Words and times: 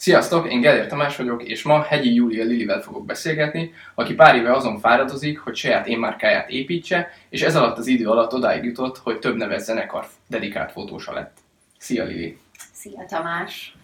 Sziasztok, 0.00 0.52
én 0.52 0.60
Geller 0.60 0.86
Tamás 0.86 1.16
vagyok, 1.16 1.42
és 1.42 1.62
ma 1.62 1.82
Hegyi 1.82 2.14
Júlia 2.14 2.44
Lilivel 2.44 2.80
fogok 2.80 3.06
beszélgetni, 3.06 3.72
aki 3.94 4.14
pár 4.14 4.36
éve 4.36 4.52
azon 4.52 4.78
fáradozik, 4.78 5.38
hogy 5.38 5.56
saját 5.56 5.86
énmárkáját 5.86 6.50
építse, 6.50 7.10
és 7.28 7.42
ez 7.42 7.56
alatt 7.56 7.78
az 7.78 7.86
idő 7.86 8.08
alatt 8.08 8.32
odáig 8.32 8.64
jutott, 8.64 8.98
hogy 8.98 9.18
több 9.18 9.36
neves 9.36 9.62
zenekar 9.62 10.06
dedikált 10.26 10.72
fotósa 10.72 11.12
lett. 11.12 11.36
Szia 11.78 12.04
Lili! 12.04 12.38
Szia 12.72 13.04
Tamás! 13.08 13.76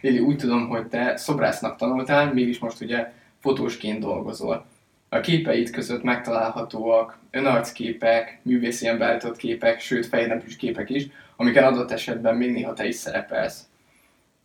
Lili, 0.00 0.18
úgy 0.18 0.36
tudom, 0.36 0.68
hogy 0.68 0.86
te 0.86 1.16
szobrásznak 1.16 1.76
tanultál, 1.76 2.32
mégis 2.32 2.58
most 2.58 2.80
ugye 2.80 3.12
fotósként 3.40 4.00
dolgozol. 4.00 4.66
A 5.08 5.20
képeid 5.20 5.70
között 5.70 6.02
megtalálhatóak 6.02 7.18
önarcképek, 7.30 8.38
művészien 8.42 8.98
beállított 8.98 9.36
képek, 9.36 9.80
sőt 9.80 10.06
fejnepűs 10.06 10.56
képek 10.56 10.90
is, 10.90 11.06
amiken 11.36 11.64
adott 11.64 11.90
esetben 11.90 12.36
még 12.36 12.52
néha 12.52 12.72
te 12.72 12.86
is 12.86 12.94
szerepelsz. 12.94 13.67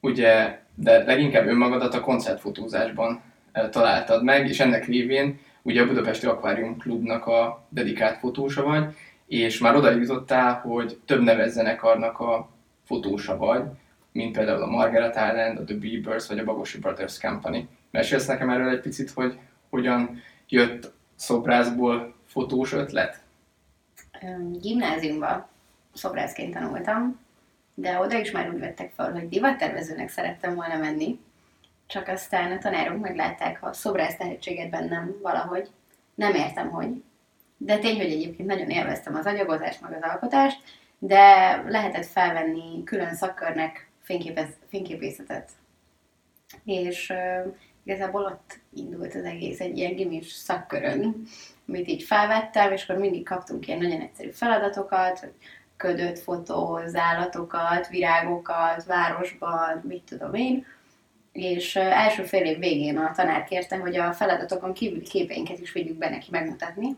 Ugye, 0.04 0.60
de 0.76 1.04
leginkább 1.04 1.48
önmagadat 1.48 1.94
a 1.94 2.00
koncertfotózásban 2.00 3.22
e, 3.52 3.70
találtad 3.70 4.24
meg, 4.24 4.48
és 4.48 4.60
ennek 4.60 4.86
révén 4.86 5.40
ugye 5.62 5.82
a 5.82 5.88
Budapesti 5.88 6.26
Akvárium 6.26 6.78
Klubnak 6.78 7.26
a 7.26 7.66
dedikált 7.70 8.18
fotósa 8.20 8.64
vagy, 8.64 8.86
és 9.28 9.60
már 9.60 9.76
oda 9.76 9.92
jutottál, 9.92 10.54
hogy 10.54 11.00
több 11.06 11.22
neves 11.22 11.50
zenekarnak 11.50 12.20
a 12.20 12.50
fotósa 12.86 13.38
vagy, 13.38 13.64
mint 14.12 14.36
például 14.36 14.62
a 14.62 14.70
Margaret 14.70 15.16
Island, 15.16 15.58
a 15.58 15.64
The 15.64 15.76
Beavers 15.76 16.28
vagy 16.28 16.40
a 16.40 16.44
Bagosi 16.44 16.80
Brothers 16.80 17.20
Company. 17.20 17.68
Mesélsz 17.92 18.28
nekem 18.28 18.50
erről 18.50 18.70
egy 18.70 18.82
picit, 18.82 19.12
hogy 19.12 19.38
hogyan 19.70 20.22
jött 20.50 20.94
szobrászból 21.16 22.16
fotós 22.26 22.74
ötlet? 22.74 23.22
Gimnáziumban 24.62 25.48
szobrászként 25.94 26.54
tanultam, 26.54 27.20
de 27.74 28.00
oda 28.00 28.18
is 28.18 28.32
már 28.32 28.50
úgy 28.50 28.60
vettek 28.60 28.92
fel, 28.92 29.12
hogy 29.12 29.30
divattervezőnek 29.30 30.10
szerettem 30.10 30.56
volna 30.56 30.78
menni, 30.78 31.20
csak 31.86 32.08
aztán 32.08 32.52
a 32.52 32.58
tanárok 32.58 33.00
meglátták, 33.00 33.60
ha 33.60 33.74
szobrász 33.74 34.18
tehetséget 34.18 34.70
bennem 34.70 35.16
valahogy, 35.22 35.70
nem 36.16 36.34
értem, 36.34 36.70
hogy. 36.70 37.04
De 37.58 37.78
tény, 37.78 37.98
hogy 37.98 38.12
egyébként 38.12 38.50
nagyon 38.50 38.70
élveztem 38.70 39.16
az 39.16 39.26
agyagozást, 39.26 39.82
meg 39.82 39.94
az 39.94 40.10
alkotást, 40.10 40.62
de 41.00 41.56
lehetett 41.68 42.06
felvenni 42.06 42.84
külön 42.84 43.16
szakkörnek 43.16 43.90
fényképészetet. 44.70 45.52
És 46.66 47.10
uh, 47.10 47.54
igazából 47.84 48.24
ott 48.24 48.60
indult 48.74 49.16
az 49.16 49.24
egész 49.24 49.60
egy 49.60 49.78
ilyen 49.78 49.96
gimis 49.96 50.32
szakkörön, 50.32 51.24
amit 51.68 51.88
így 51.88 52.04
felvettem, 52.04 52.72
és 52.72 52.84
akkor 52.84 53.02
mindig 53.02 53.26
kaptunk 53.26 53.68
ilyen 53.68 53.80
nagyon 53.80 54.02
egyszerű 54.02 54.30
feladatokat, 54.30 55.20
hogy 55.20 55.34
ködött 55.78 56.20
fotóz, 56.20 56.96
állatokat, 56.96 57.88
virágokat, 57.88 58.86
városban, 58.86 59.82
mit 59.88 60.04
tudom 60.04 60.34
én. 60.34 60.66
És 61.32 61.76
első 61.76 62.24
fél 62.24 62.46
év 62.46 62.60
végén 62.60 62.98
a 62.98 63.12
tanár 63.12 63.44
kérte, 63.44 63.78
hogy 63.78 63.96
a 63.96 64.14
feladatokon 64.14 64.74
kívüli 64.74 65.04
képeinket 65.04 65.60
is 65.60 65.72
vigyük 65.72 65.98
be 65.98 66.10
neki 66.10 66.28
megmutatni. 66.32 66.98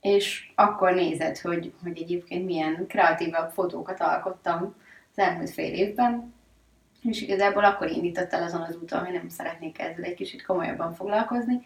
És 0.00 0.52
akkor 0.54 0.92
nézett, 0.92 1.38
hogy, 1.38 1.72
hogy 1.82 1.98
egyébként 1.98 2.44
milyen 2.44 2.86
kreatívabb 2.88 3.50
fotókat 3.50 4.00
alkottam 4.00 4.74
az 5.10 5.18
elmúlt 5.18 5.50
fél 5.50 5.74
évben. 5.74 6.34
És 7.02 7.22
igazából 7.22 7.64
akkor 7.64 7.90
indított 7.90 8.32
el 8.32 8.42
azon 8.42 8.60
az 8.60 8.76
úton, 8.82 9.04
hogy 9.04 9.12
nem 9.12 9.28
szeretnék 9.28 9.78
ezzel 9.78 10.04
egy 10.04 10.14
kicsit 10.14 10.46
komolyabban 10.46 10.94
foglalkozni 10.94 11.60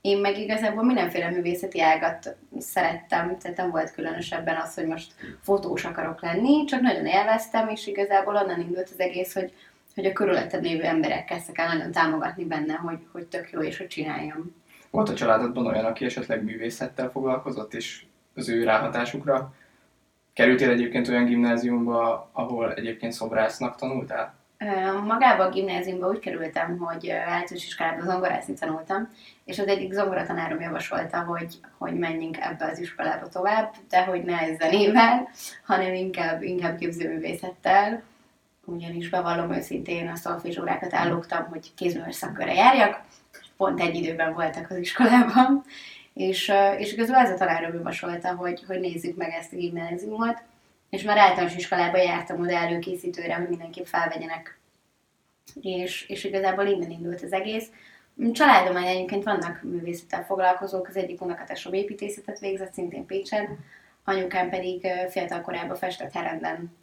én 0.00 0.18
meg 0.18 0.38
igazából 0.38 0.84
mindenféle 0.84 1.30
művészeti 1.30 1.80
ágat 1.80 2.36
szerettem, 2.58 3.38
tehát 3.38 3.56
nem 3.56 3.70
volt 3.70 3.92
különösebben 3.92 4.56
az, 4.56 4.74
hogy 4.74 4.86
most 4.86 5.12
fotós 5.42 5.84
akarok 5.84 6.22
lenni, 6.22 6.64
csak 6.64 6.80
nagyon 6.80 7.06
élveztem, 7.06 7.68
és 7.68 7.86
igazából 7.86 8.36
onnan 8.36 8.60
indult 8.60 8.88
az 8.92 9.00
egész, 9.00 9.34
hogy, 9.34 9.52
hogy 9.94 10.06
a 10.06 10.12
körülötted 10.12 10.62
lévő 10.62 10.82
emberek 10.82 11.24
kezdtek 11.24 11.58
el 11.58 11.76
nagyon 11.76 11.92
támogatni 11.92 12.44
benne, 12.44 12.74
hogy, 12.74 12.98
hogy 13.12 13.26
tök 13.26 13.50
jó, 13.50 13.60
és 13.60 13.78
hogy 13.78 13.86
csináljam. 13.86 14.54
Volt 14.90 15.08
a 15.08 15.14
családodban 15.14 15.66
olyan, 15.66 15.84
aki 15.84 16.04
esetleg 16.04 16.44
művészettel 16.44 17.10
foglalkozott, 17.10 17.74
és 17.74 18.04
az 18.34 18.48
ő 18.48 18.64
ráhatásukra 18.64 19.54
kerültél 20.32 20.70
egyébként 20.70 21.08
olyan 21.08 21.24
gimnáziumba, 21.24 22.30
ahol 22.32 22.74
egyébként 22.74 23.12
szobrásznak 23.12 23.76
tanultál? 23.76 24.37
Magába 25.04 25.44
a 25.44 25.48
gimnáziumba 25.48 26.08
úgy 26.08 26.18
kerültem, 26.18 26.78
hogy 26.78 27.10
általános 27.10 27.50
iskolában 27.50 28.06
zongorászni 28.06 28.54
tanultam, 28.54 29.08
és 29.44 29.58
az 29.58 29.66
egyik 29.66 29.92
zongoratanárom 29.92 30.60
javasolta, 30.60 31.18
hogy, 31.18 31.54
hogy 31.78 31.94
menjünk 31.94 32.36
ebbe 32.40 32.64
az 32.64 32.78
iskolába 32.78 33.28
tovább, 33.28 33.74
de 33.88 34.04
hogy 34.04 34.24
ne 34.24 34.56
zenével, 34.56 35.28
hanem 35.66 35.94
inkább, 35.94 36.42
inkább 36.42 36.78
képzőművészettel, 36.78 38.02
ugyanis 38.64 39.08
bevallom 39.08 39.52
őszintén 39.52 40.08
a 40.08 40.16
szolfés 40.16 40.58
órákat 40.58 40.94
állogtam, 40.94 41.44
hogy 41.44 41.74
kézműves 41.74 42.14
szakkörre 42.14 42.54
járjak, 42.54 43.00
pont 43.56 43.80
egy 43.80 43.94
időben 43.94 44.34
voltak 44.34 44.70
az 44.70 44.76
iskolában, 44.76 45.64
és, 46.14 46.52
és 46.78 46.92
igazából 46.92 47.22
ez 47.22 47.30
a 47.30 47.34
tanárom 47.34 47.74
javasolta, 47.74 48.34
hogy, 48.34 48.64
hogy 48.66 48.80
nézzük 48.80 49.16
meg 49.16 49.30
ezt 49.30 49.52
a 49.52 49.56
gimnáziumot, 49.56 50.42
és 50.90 51.02
már 51.02 51.16
általános 51.16 51.56
iskolában 51.56 52.00
jártam 52.00 52.40
oda 52.40 52.52
előkészítőre, 52.52 53.34
hogy 53.34 53.48
mindenképp 53.48 53.84
felvegyenek. 53.84 54.58
És, 55.60 56.08
és 56.08 56.24
igazából 56.24 56.66
innen 56.66 56.90
indult 56.90 57.22
az 57.22 57.32
egész. 57.32 57.66
Családomban 58.32 58.84
egyébként 58.84 59.24
vannak 59.24 59.62
művészettel 59.62 60.24
foglalkozók, 60.24 60.88
az 60.88 60.96
egyik 60.96 61.20
unokatesóm 61.20 61.72
építészetet 61.72 62.38
végzett, 62.38 62.72
szintén 62.72 63.06
Pécsen, 63.06 63.58
anyukám 64.04 64.50
pedig 64.50 64.86
fiatal 65.08 65.40
korában 65.40 65.76
festett 65.76 66.12
herenden 66.12 66.76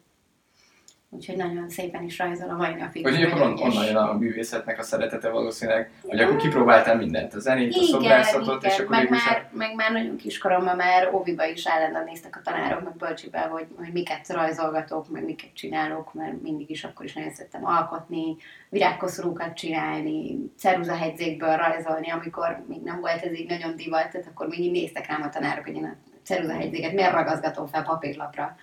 Úgyhogy 1.16 1.36
nagyon 1.36 1.68
szépen 1.68 2.02
is 2.02 2.18
rajzol 2.18 2.48
a 2.48 2.56
mai 2.56 2.74
napig. 2.74 3.08
Hogy 3.08 3.22
akkor 3.22 3.40
on, 3.40 3.58
onnan 3.58 3.84
jön 3.84 3.96
a 3.96 4.12
művészetnek 4.12 4.78
a 4.78 4.82
szeretete 4.82 5.28
valószínűleg, 5.30 5.90
hogy 6.02 6.20
akkor 6.20 6.36
kipróbáltál 6.36 6.96
mindent, 6.96 7.34
a 7.34 7.38
zenét, 7.38 7.70
igen, 7.70 7.82
a 7.82 7.86
szobrászatot, 7.86 8.64
és 8.64 8.78
akkor 8.78 8.96
meg 8.96 9.10
már, 9.10 9.48
meg 9.52 9.74
már 9.74 9.92
nagyon 9.92 10.16
kiskoromban 10.16 10.76
már 10.76 11.14
óviba 11.14 11.46
is 11.46 11.68
állandóan 11.68 12.04
néztek 12.04 12.36
a 12.36 12.40
tanárok, 12.44 12.84
meg 12.84 12.96
bölcsibe, 12.96 13.38
hogy, 13.38 13.66
hogy 13.76 13.92
miket 13.92 14.28
rajzolgatok, 14.28 15.10
meg 15.10 15.24
miket 15.24 15.54
csinálok, 15.54 16.14
mert 16.14 16.42
mindig 16.42 16.70
is 16.70 16.84
akkor 16.84 17.04
is 17.04 17.12
nagyon 17.12 17.30
szerettem 17.30 17.66
alkotni, 17.66 18.36
virágkoszorúkat 18.68 19.54
csinálni, 19.54 20.38
ceruzahegyzékből 20.58 21.56
rajzolni, 21.56 22.10
amikor 22.10 22.64
még 22.68 22.82
nem 22.82 23.00
volt 23.00 23.22
ez 23.22 23.32
így 23.32 23.48
nagyon 23.48 23.76
divat, 23.76 24.10
tehát 24.10 24.26
akkor 24.26 24.46
még 24.46 24.58
így 24.58 24.72
néztek 24.72 25.06
rám 25.06 25.22
a 25.22 25.28
tanárok, 25.28 25.64
hogy 25.64 25.74
én 25.74 25.84
a 25.84 25.96
ceruzahegyzéket 26.22 26.92
miért 26.92 27.12
ragazgatom 27.12 27.66
fel 27.66 27.82
papírlapra 27.82 28.56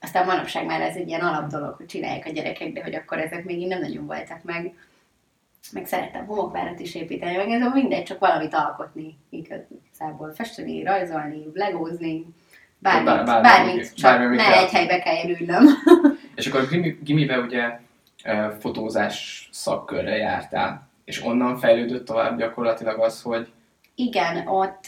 aztán 0.00 0.26
manapság 0.26 0.66
már 0.66 0.80
ez 0.80 0.96
egy 0.96 1.08
ilyen 1.08 1.20
alap 1.20 1.50
dolog, 1.50 1.74
hogy 1.74 1.86
csinálják 1.86 2.26
a 2.26 2.30
gyerekek, 2.30 2.72
de 2.72 2.82
hogy 2.82 2.94
akkor 2.94 3.18
ezek 3.18 3.44
még 3.44 3.60
így 3.60 3.68
nem 3.68 3.80
nagyon 3.80 4.06
voltak 4.06 4.42
meg. 4.42 4.74
Meg 5.72 5.86
szerettem 5.86 6.26
homokvárat 6.26 6.80
is 6.80 6.94
építeni, 6.94 7.36
meg 7.36 7.50
ez 7.50 7.72
mindegy, 7.72 8.04
csak 8.04 8.18
valamit 8.18 8.54
alkotni 8.54 9.18
igazából. 9.30 10.32
Festeni, 10.34 10.82
rajzolni, 10.82 11.46
legózni, 11.54 12.26
bármit, 12.78 13.04
bár, 13.04 13.24
bármit, 13.24 13.42
bármit 13.42 13.94
csak 13.94 14.18
bármit 14.18 14.38
ne 14.38 14.44
kell. 14.44 14.62
egy 14.62 14.70
helybe 14.70 14.98
kelljen 14.98 15.40
ülnöm. 15.40 15.64
És 16.34 16.46
akkor 16.46 16.68
gimi, 16.68 16.98
gimibe 17.02 17.38
ugye 17.38 17.78
fotózás 18.58 19.48
szakkörre 19.52 20.16
jártál, 20.16 20.88
és 21.04 21.24
onnan 21.24 21.56
fejlődött 21.56 22.06
tovább 22.06 22.38
gyakorlatilag 22.38 22.98
az, 22.98 23.22
hogy... 23.22 23.52
Igen, 23.94 24.46
ott 24.46 24.84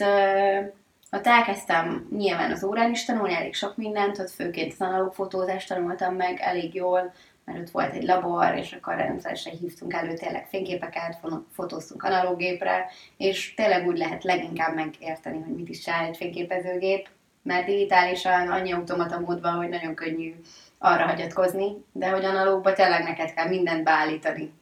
ott 1.13 1.27
elkezdtem 1.27 2.07
nyilván 2.11 2.51
az 2.51 2.63
órán 2.63 2.91
is 2.91 3.05
tanulni 3.05 3.33
elég 3.33 3.53
sok 3.53 3.77
mindent, 3.77 4.19
ott 4.19 4.29
főként 4.29 4.71
az 4.71 4.81
analóg 4.81 5.13
fotózást 5.13 5.67
tanultam 5.67 6.15
meg 6.15 6.39
elég 6.39 6.73
jól, 6.73 7.13
mert 7.45 7.59
ott 7.59 7.69
volt 7.69 7.93
egy 7.93 8.03
labor, 8.03 8.55
és 8.55 8.73
akkor 8.73 8.95
rendszeresen 8.95 9.53
hívtunk 9.53 9.93
elő 9.93 10.13
tényleg 10.13 10.47
fényképeket, 10.47 11.17
fotóztunk 11.51 12.03
analógépre, 12.03 12.89
és 13.17 13.53
tényleg 13.53 13.87
úgy 13.87 13.97
lehet 13.97 14.23
leginkább 14.23 14.75
megérteni, 14.75 15.39
hogy 15.39 15.55
mit 15.55 15.69
is 15.69 15.79
csinál 15.79 16.05
egy 16.05 16.17
fényképezőgép, 16.17 17.07
mert 17.41 17.65
digitálisan 17.65 18.47
annyi 18.47 18.71
automata 18.71 19.19
módban, 19.19 19.55
hogy 19.55 19.69
nagyon 19.69 19.93
könnyű 19.95 20.33
arra 20.77 21.05
hagyatkozni, 21.05 21.83
de 21.91 22.09
hogy 22.09 22.25
analógban 22.25 22.73
tényleg 22.73 23.03
neked 23.03 23.33
kell 23.33 23.47
mindent 23.47 23.83
beállítani 23.83 24.53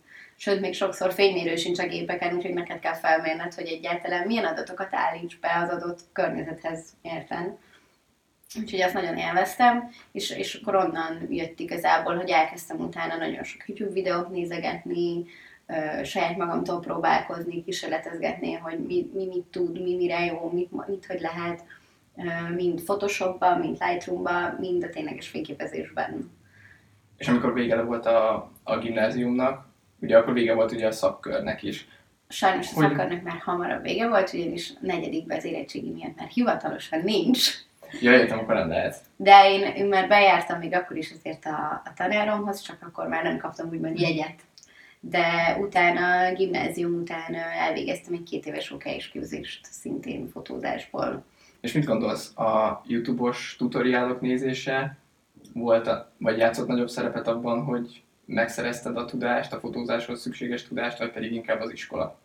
sőt, 0.41 0.59
még 0.59 0.73
sokszor 0.73 1.13
fénymérő 1.13 1.55
sincs 1.55 1.79
a 1.79 1.87
gépeken, 1.87 2.35
úgyhogy 2.35 2.53
neked 2.53 2.79
kell 2.79 2.93
felmérned, 2.93 3.53
hogy 3.53 3.67
egyáltalán 3.67 4.27
milyen 4.27 4.45
adatokat 4.45 4.89
állíts 4.91 5.39
be 5.39 5.59
az 5.63 5.69
adott 5.69 5.99
környezethez 6.13 6.85
érten. 7.01 7.57
Úgyhogy 8.59 8.81
azt 8.81 8.93
nagyon 8.93 9.17
élveztem, 9.17 9.89
és, 10.11 10.29
és 10.29 10.53
akkor 10.53 10.75
onnan 10.75 11.27
jött 11.29 11.59
igazából, 11.59 12.15
hogy 12.15 12.29
elkezdtem 12.29 12.79
utána 12.79 13.15
nagyon 13.17 13.43
sok 13.43 13.67
YouTube 13.67 13.91
videót 13.91 14.29
nézegetni, 14.29 15.25
saját 16.03 16.37
magamtól 16.37 16.79
próbálkozni, 16.79 17.63
kísérletezgetni, 17.63 18.53
hogy 18.53 18.79
mi, 18.79 19.09
mi 19.13 19.25
mit 19.25 19.45
tud, 19.45 19.81
mi 19.81 19.95
mire 19.95 20.25
jó, 20.25 20.49
mit, 20.53 20.87
mit 20.87 21.05
hogy 21.05 21.19
lehet, 21.21 21.63
mind 22.55 22.81
Photoshopban, 22.81 23.59
mind 23.59 23.77
Lightroomban, 23.79 24.57
mind 24.59 24.83
a 24.83 24.89
tényleges 24.89 25.27
fényképezésben. 25.27 26.31
És 27.17 27.27
amikor 27.27 27.53
vége 27.53 27.81
volt 27.81 28.05
a, 28.05 28.51
a 28.63 28.77
gimnáziumnak, 28.77 29.69
ugye 30.01 30.17
akkor 30.17 30.33
vége 30.33 30.53
volt 30.53 30.71
ugye 30.71 30.87
a 30.87 30.91
szakkörnek 30.91 31.63
is. 31.63 31.87
Sajnos 32.27 32.71
a 32.71 32.73
hogy... 32.73 32.87
szakkörnek 32.87 33.23
már 33.23 33.37
hamarabb 33.39 33.81
vége 33.81 34.07
volt, 34.07 34.33
ugyanis 34.33 34.69
a 34.69 34.77
negyedik 34.79 35.31
az 35.33 35.43
érettségi 35.43 35.89
miatt 35.89 36.17
már 36.17 36.27
hivatalosan 36.27 37.01
nincs. 37.03 37.49
Ja, 38.01 38.11
értem, 38.11 38.39
akkor 38.39 38.53
nem 38.53 38.69
lehet. 38.69 38.97
De 39.15 39.51
én, 39.51 39.61
én 39.75 39.85
már 39.85 40.07
bejártam 40.07 40.59
még 40.59 40.73
akkor 40.73 40.97
is 40.97 41.11
azért 41.11 41.45
a, 41.45 41.81
a 41.85 41.93
tanáromhoz, 41.95 42.61
csak 42.61 42.77
akkor 42.81 43.07
már 43.07 43.23
nem 43.23 43.37
kaptam 43.37 43.69
úgymond 43.69 43.99
jegyet. 43.99 44.35
de 44.99 45.57
utána, 45.59 46.33
gimnázium 46.33 46.93
után 46.93 47.33
elvégeztem 47.35 48.13
egy 48.13 48.23
két 48.23 48.45
éves 48.45 48.75
képzést, 49.11 49.65
szintén 49.65 50.27
fotózásból. 50.27 51.23
És 51.61 51.71
mit 51.71 51.85
gondolsz, 51.85 52.37
a 52.37 52.81
YouTube-os 52.87 53.55
tutoriálok 53.57 54.21
nézése 54.21 54.97
volt, 55.53 55.87
a, 55.87 56.11
vagy 56.17 56.37
játszott 56.37 56.67
nagyobb 56.67 56.89
szerepet 56.89 57.27
abban, 57.27 57.63
hogy 57.63 58.03
megszerezted 58.31 58.97
a 58.97 59.05
tudást, 59.05 59.53
a 59.53 59.59
fotózáshoz 59.59 60.21
szükséges 60.21 60.63
tudást, 60.63 60.97
vagy 60.97 61.11
pedig 61.11 61.31
inkább 61.31 61.61
az 61.61 61.71
iskola? 61.71 62.19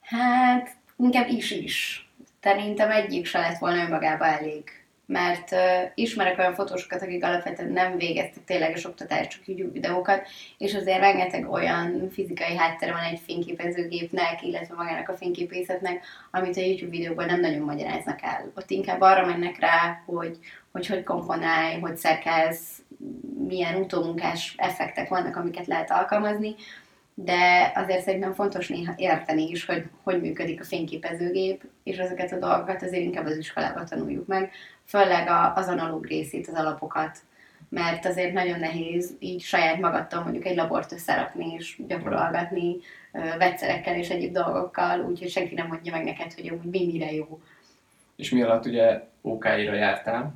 Hát, 0.00 0.70
inkább 0.96 1.28
is 1.28 1.50
is. 1.50 2.08
Szerintem 2.40 2.90
egyik 2.90 3.26
se 3.26 3.38
lett 3.38 3.58
volna 3.58 3.82
önmagában 3.82 4.28
elég 4.28 4.82
mert 5.12 5.52
uh, 5.52 5.58
ismerek 5.94 6.38
olyan 6.38 6.54
fotósokat, 6.54 7.02
akik 7.02 7.24
alapvetően 7.24 7.72
nem 7.72 7.96
végeztek 7.96 8.44
tényleges 8.44 8.84
oktatást, 8.84 9.30
csak 9.30 9.46
YouTube 9.46 9.72
videókat, 9.72 10.28
és 10.58 10.74
azért 10.74 10.98
rengeteg 10.98 11.50
olyan 11.50 12.10
fizikai 12.10 12.56
háttere 12.56 12.92
van 12.92 13.02
egy 13.02 13.20
fényképezőgépnek, 13.26 14.42
illetve 14.42 14.74
magának 14.74 15.08
a 15.08 15.16
fényképészetnek, 15.16 16.04
amit 16.30 16.56
a 16.56 16.60
YouTube 16.60 16.90
videóban 16.90 17.26
nem 17.26 17.40
nagyon 17.40 17.60
magyaráznak 17.60 18.22
el. 18.22 18.52
Ott 18.54 18.70
inkább 18.70 19.00
arra 19.00 19.26
mennek 19.26 19.58
rá, 19.58 20.02
hogy 20.06 20.38
hogy, 20.72 20.86
hogy 20.86 21.04
komponálj, 21.04 21.80
hogy 21.80 21.96
szerkesz, 21.96 22.81
milyen 23.46 23.74
utómunkás 23.74 24.54
effektek 24.58 25.08
vannak, 25.08 25.36
amiket 25.36 25.66
lehet 25.66 25.90
alkalmazni, 25.90 26.54
de 27.14 27.72
azért 27.74 28.02
szerintem 28.02 28.32
fontos 28.32 28.68
néha 28.68 28.92
érteni 28.96 29.50
is, 29.50 29.64
hogy 29.64 29.84
hogy 30.02 30.20
működik 30.20 30.60
a 30.60 30.64
fényképezőgép, 30.64 31.64
és 31.82 31.96
ezeket 31.96 32.32
a 32.32 32.38
dolgokat 32.38 32.82
azért 32.82 33.02
inkább 33.02 33.26
az 33.26 33.36
iskolában 33.36 33.86
tanuljuk 33.86 34.26
meg, 34.26 34.50
főleg 34.84 35.28
az 35.54 35.68
analóg 35.68 36.06
részét, 36.06 36.48
az 36.48 36.54
alapokat, 36.54 37.18
mert 37.68 38.06
azért 38.06 38.32
nagyon 38.32 38.58
nehéz 38.58 39.16
így 39.18 39.40
saját 39.40 39.80
magadtól 39.80 40.22
mondjuk 40.22 40.44
egy 40.44 40.56
labort 40.56 40.92
összerakni 40.92 41.54
és 41.58 41.80
gyakorolgatni 41.86 42.76
vegyszerekkel 43.38 43.96
és 43.96 44.08
egyéb 44.08 44.32
dolgokkal, 44.32 45.00
úgyhogy 45.00 45.30
senki 45.30 45.54
nem 45.54 45.66
mondja 45.66 45.92
meg 45.92 46.04
neked, 46.04 46.32
hogy 46.32 46.48
amúgy 46.48 46.70
mi 46.70 46.86
mire 46.86 47.12
jó. 47.12 47.40
És 48.16 48.30
mi 48.30 48.42
alatt 48.42 48.66
ugye 48.66 49.00
OK-ra 49.20 49.74
jártál, 49.74 50.32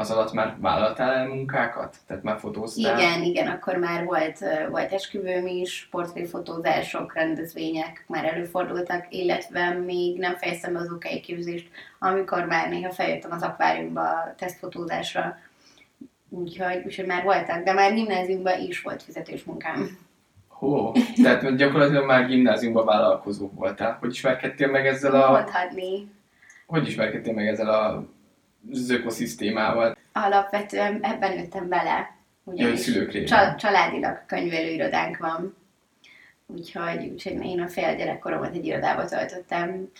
az 0.00 0.10
alatt 0.10 0.32
már 0.32 0.56
vállaltál 0.60 1.14
el 1.14 1.26
munkákat? 1.26 1.96
Tehát 2.06 2.22
már 2.22 2.38
fotóztál? 2.38 2.98
Igen, 2.98 3.22
igen, 3.22 3.46
akkor 3.46 3.76
már 3.76 4.04
volt, 4.04 4.38
volt 4.70 4.92
esküvőm 4.92 5.46
is, 5.46 5.88
portréfotózások, 5.90 7.14
rendezvények 7.14 8.04
már 8.06 8.24
előfordultak, 8.24 9.06
illetve 9.08 9.70
még 9.70 10.18
nem 10.18 10.36
fejeztem 10.36 10.72
be 10.72 10.78
az 10.78 10.92
OK 10.92 11.20
képzést, 11.22 11.68
amikor 11.98 12.44
már 12.44 12.68
néha 12.68 12.90
feljöttem 12.90 13.32
az 13.32 13.42
akváriumba 13.42 14.34
tesztfotózásra, 14.36 15.38
úgyhogy, 16.28 16.82
úgyhogy 16.84 17.06
már 17.06 17.22
voltak, 17.22 17.64
de 17.64 17.72
már 17.72 17.94
gimnáziumban 17.94 18.60
is 18.60 18.82
volt 18.82 19.02
fizetős 19.02 19.44
munkám. 19.44 19.98
Hó, 20.48 20.92
tehát 21.22 21.56
gyakorlatilag 21.56 22.06
már 22.06 22.26
gimnáziumban 22.26 22.84
vállalkozó 22.84 23.50
voltál. 23.54 23.96
Hogy 24.00 24.10
ismerkedtél 24.10 24.68
meg 24.68 24.86
ezzel 24.86 25.22
a... 25.22 25.30
Mondhatni. 25.30 26.10
Hogy 26.66 26.86
ismerkedtél 26.86 27.32
meg 27.32 27.46
ezzel 27.46 27.68
a 27.68 28.04
az 28.72 28.90
ökoszisztémával. 28.90 29.96
Alapvetően 30.12 31.02
ebben 31.02 31.36
nőttem 31.36 31.68
bele. 31.68 32.16
Ugyanis 32.44 32.90
csal- 33.24 33.58
családilag 33.58 34.22
könyvelőirodánk 34.26 35.16
van. 35.16 35.56
Úgyhogy, 36.46 37.06
úgyhogy 37.06 37.44
én 37.44 37.60
a 37.60 37.68
fél 37.68 37.96
gyerekkoromat 37.96 38.54
egy 38.54 38.66
irodába 38.66 39.04
töltöttem, 39.04 39.90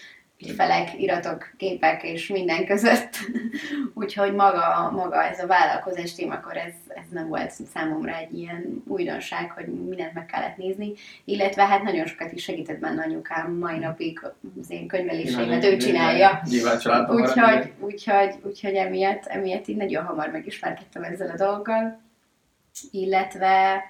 ügyfelek, 0.41 1.01
iratok, 1.01 1.51
képek 1.57 2.03
és 2.03 2.29
minden 2.29 2.67
között. 2.67 3.17
Úgyhogy 3.95 4.35
maga, 4.35 4.91
maga 4.95 5.25
ez 5.25 5.39
a 5.39 5.47
vállalkozás 5.47 6.15
témakor, 6.15 6.57
ez, 6.57 6.73
ez 6.89 7.05
nem 7.11 7.29
volt 7.29 7.51
számomra 7.51 8.17
egy 8.17 8.39
ilyen 8.39 8.83
újdonság, 8.87 9.51
hogy 9.51 9.67
mindent 9.67 10.15
meg 10.15 10.27
kellett 10.27 10.57
nézni, 10.57 10.93
illetve 11.25 11.67
hát 11.67 11.83
nagyon 11.83 12.07
sokat 12.07 12.33
is 12.33 12.43
segített 12.43 12.79
benne 12.79 13.03
anyukám, 13.03 13.53
mai 13.53 13.79
napig 13.79 14.21
az 14.61 14.71
én 14.71 14.87
könyveléseimet 14.87 15.65
ő 15.65 15.77
csinálja. 15.77 16.41
úgyhogy, 17.11 17.73
úgyhogy, 17.79 18.35
úgyhogy 18.43 18.75
emiatt, 18.75 19.27
emiatt 19.27 19.69
így 19.69 19.77
nagyon 19.77 20.05
hamar 20.05 20.31
megismerkedtem 20.31 21.03
ezzel 21.03 21.31
a 21.31 21.37
dolggal, 21.37 22.01
illetve 22.91 23.83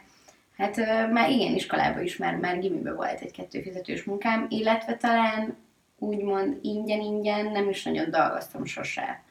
Hát 0.57 0.77
már 1.13 1.31
igen, 1.31 1.55
iskolában 1.55 2.03
is 2.03 2.17
már, 2.17 2.37
már 2.37 2.59
gimiben 2.59 2.97
volt 2.97 3.21
egy 3.21 3.31
kettő 3.31 3.61
fizetős 3.61 4.05
munkám, 4.05 4.47
illetve 4.49 4.97
talán 4.97 5.57
úgymond 5.99 6.59
ingyen-ingyen 6.63 7.47
nem 7.47 7.69
is 7.69 7.83
nagyon 7.83 8.11
dolgoztam 8.11 8.65
sose. 8.65 9.23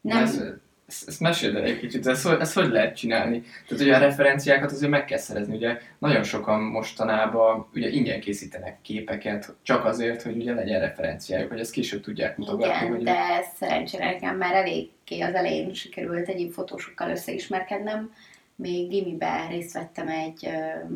Nem... 0.00 0.22
Ez, 0.22 0.42
ezt, 0.86 1.08
ezt 1.08 1.20
meséld 1.20 1.56
el 1.56 1.62
egy 1.62 1.78
kicsit, 1.78 2.06
ezt, 2.06 2.26
ezt 2.26 2.54
hogy 2.54 2.68
lehet 2.68 2.96
csinálni? 2.96 3.42
Tehát 3.68 3.84
ugye 3.84 3.96
a 3.96 3.98
referenciákat 3.98 4.70
azért 4.70 4.90
meg 4.90 5.04
kell 5.04 5.18
szerezni, 5.18 5.56
ugye 5.56 5.78
nagyon 5.98 6.22
sokan 6.22 6.60
mostanában 6.60 7.66
ugye 7.74 7.88
ingyen 7.88 8.20
készítenek 8.20 8.78
képeket, 8.82 9.54
csak 9.62 9.84
azért, 9.84 10.22
hogy 10.22 10.36
ugye 10.36 10.54
legyen 10.54 10.80
referenciájuk, 10.80 11.50
hogy 11.50 11.60
ezt 11.60 11.70
később 11.70 12.02
tudják 12.02 12.36
mutogatni. 12.36 12.86
Igen, 12.86 12.90
de 12.90 12.96
ugye... 12.96 13.42
szerencsére 13.56 14.04
nekem 14.04 14.36
már 14.36 14.54
eléggé 14.54 15.20
az 15.20 15.34
elején 15.34 15.72
sikerült 15.74 16.28
egyéb 16.28 16.52
fotósokkal 16.52 17.10
összeismerkednem. 17.10 18.12
Még 18.56 18.88
gimiben 18.88 19.48
részt 19.48 19.72
vettem 19.72 20.08
egy 20.08 20.46
ö, 20.46 20.94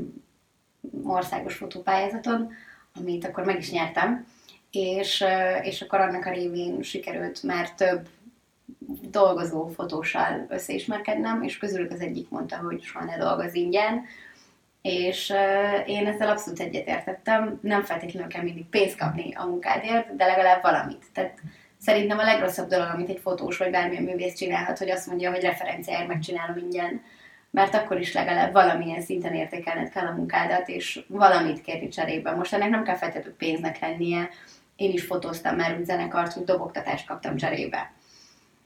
országos 1.03 1.55
fotópályázaton, 1.55 2.53
amit 2.95 3.25
akkor 3.25 3.45
meg 3.45 3.59
is 3.59 3.71
nyertem, 3.71 4.27
és, 4.71 5.25
és 5.63 5.83
akkor 5.83 6.01
annak 6.01 6.27
a 6.27 6.33
révén 6.33 6.83
sikerült 6.83 7.43
már 7.43 7.75
több 7.75 8.09
dolgozó 9.11 9.67
fotóssal 9.67 10.47
összeismerkednem, 10.49 11.43
és 11.43 11.59
közülük 11.59 11.93
az 11.93 12.01
egyik 12.01 12.29
mondta, 12.29 12.57
hogy 12.57 12.83
soha 12.83 13.05
ne 13.05 13.19
dolgoz 13.19 13.55
ingyen, 13.55 14.05
és 14.83 15.33
én 15.87 16.07
ezzel 16.07 16.29
abszolút 16.29 16.61
egyetértettem, 16.61 17.59
nem 17.63 17.83
feltétlenül 17.83 18.29
kell 18.29 18.43
mindig 18.43 18.67
pénzt 18.67 18.99
kapni 18.99 19.35
a 19.35 19.45
munkádért, 19.45 20.17
de 20.17 20.27
legalább 20.27 20.63
valamit. 20.63 21.05
Tehát 21.13 21.39
szerintem 21.79 22.19
a 22.19 22.25
legrosszabb 22.25 22.69
dolog, 22.69 22.89
amit 22.95 23.09
egy 23.09 23.21
fotós 23.23 23.57
vagy 23.57 23.71
bármilyen 23.71 24.03
művész 24.03 24.35
csinálhat, 24.35 24.79
hogy 24.79 24.91
azt 24.91 25.07
mondja, 25.07 25.31
hogy 25.31 25.43
referenciáért 25.43 26.09
megcsinálom 26.09 26.57
ingyen, 26.57 27.03
mert 27.51 27.75
akkor 27.75 28.01
is 28.01 28.13
legalább 28.13 28.53
valamilyen 28.53 29.01
szinten 29.01 29.35
értékelned 29.35 29.91
kell 29.91 30.07
a 30.07 30.15
munkádat, 30.15 30.69
és 30.69 31.01
valamit 31.09 31.61
kérni 31.61 31.89
cserébe. 31.89 32.31
Most 32.31 32.53
ennek 32.53 32.71
nem 32.71 32.85
kell 32.85 32.97
feltétlenül 32.97 33.37
pénznek 33.37 33.81
lennie, 33.81 34.29
én 34.81 34.93
is 34.93 35.03
fotóztam 35.03 35.57
már 35.57 35.77
úgy 35.79 35.85
zenekart, 35.85 36.33
hogy 36.33 36.45
dobogtatást 36.45 37.07
kaptam 37.07 37.37
cserébe. 37.37 37.93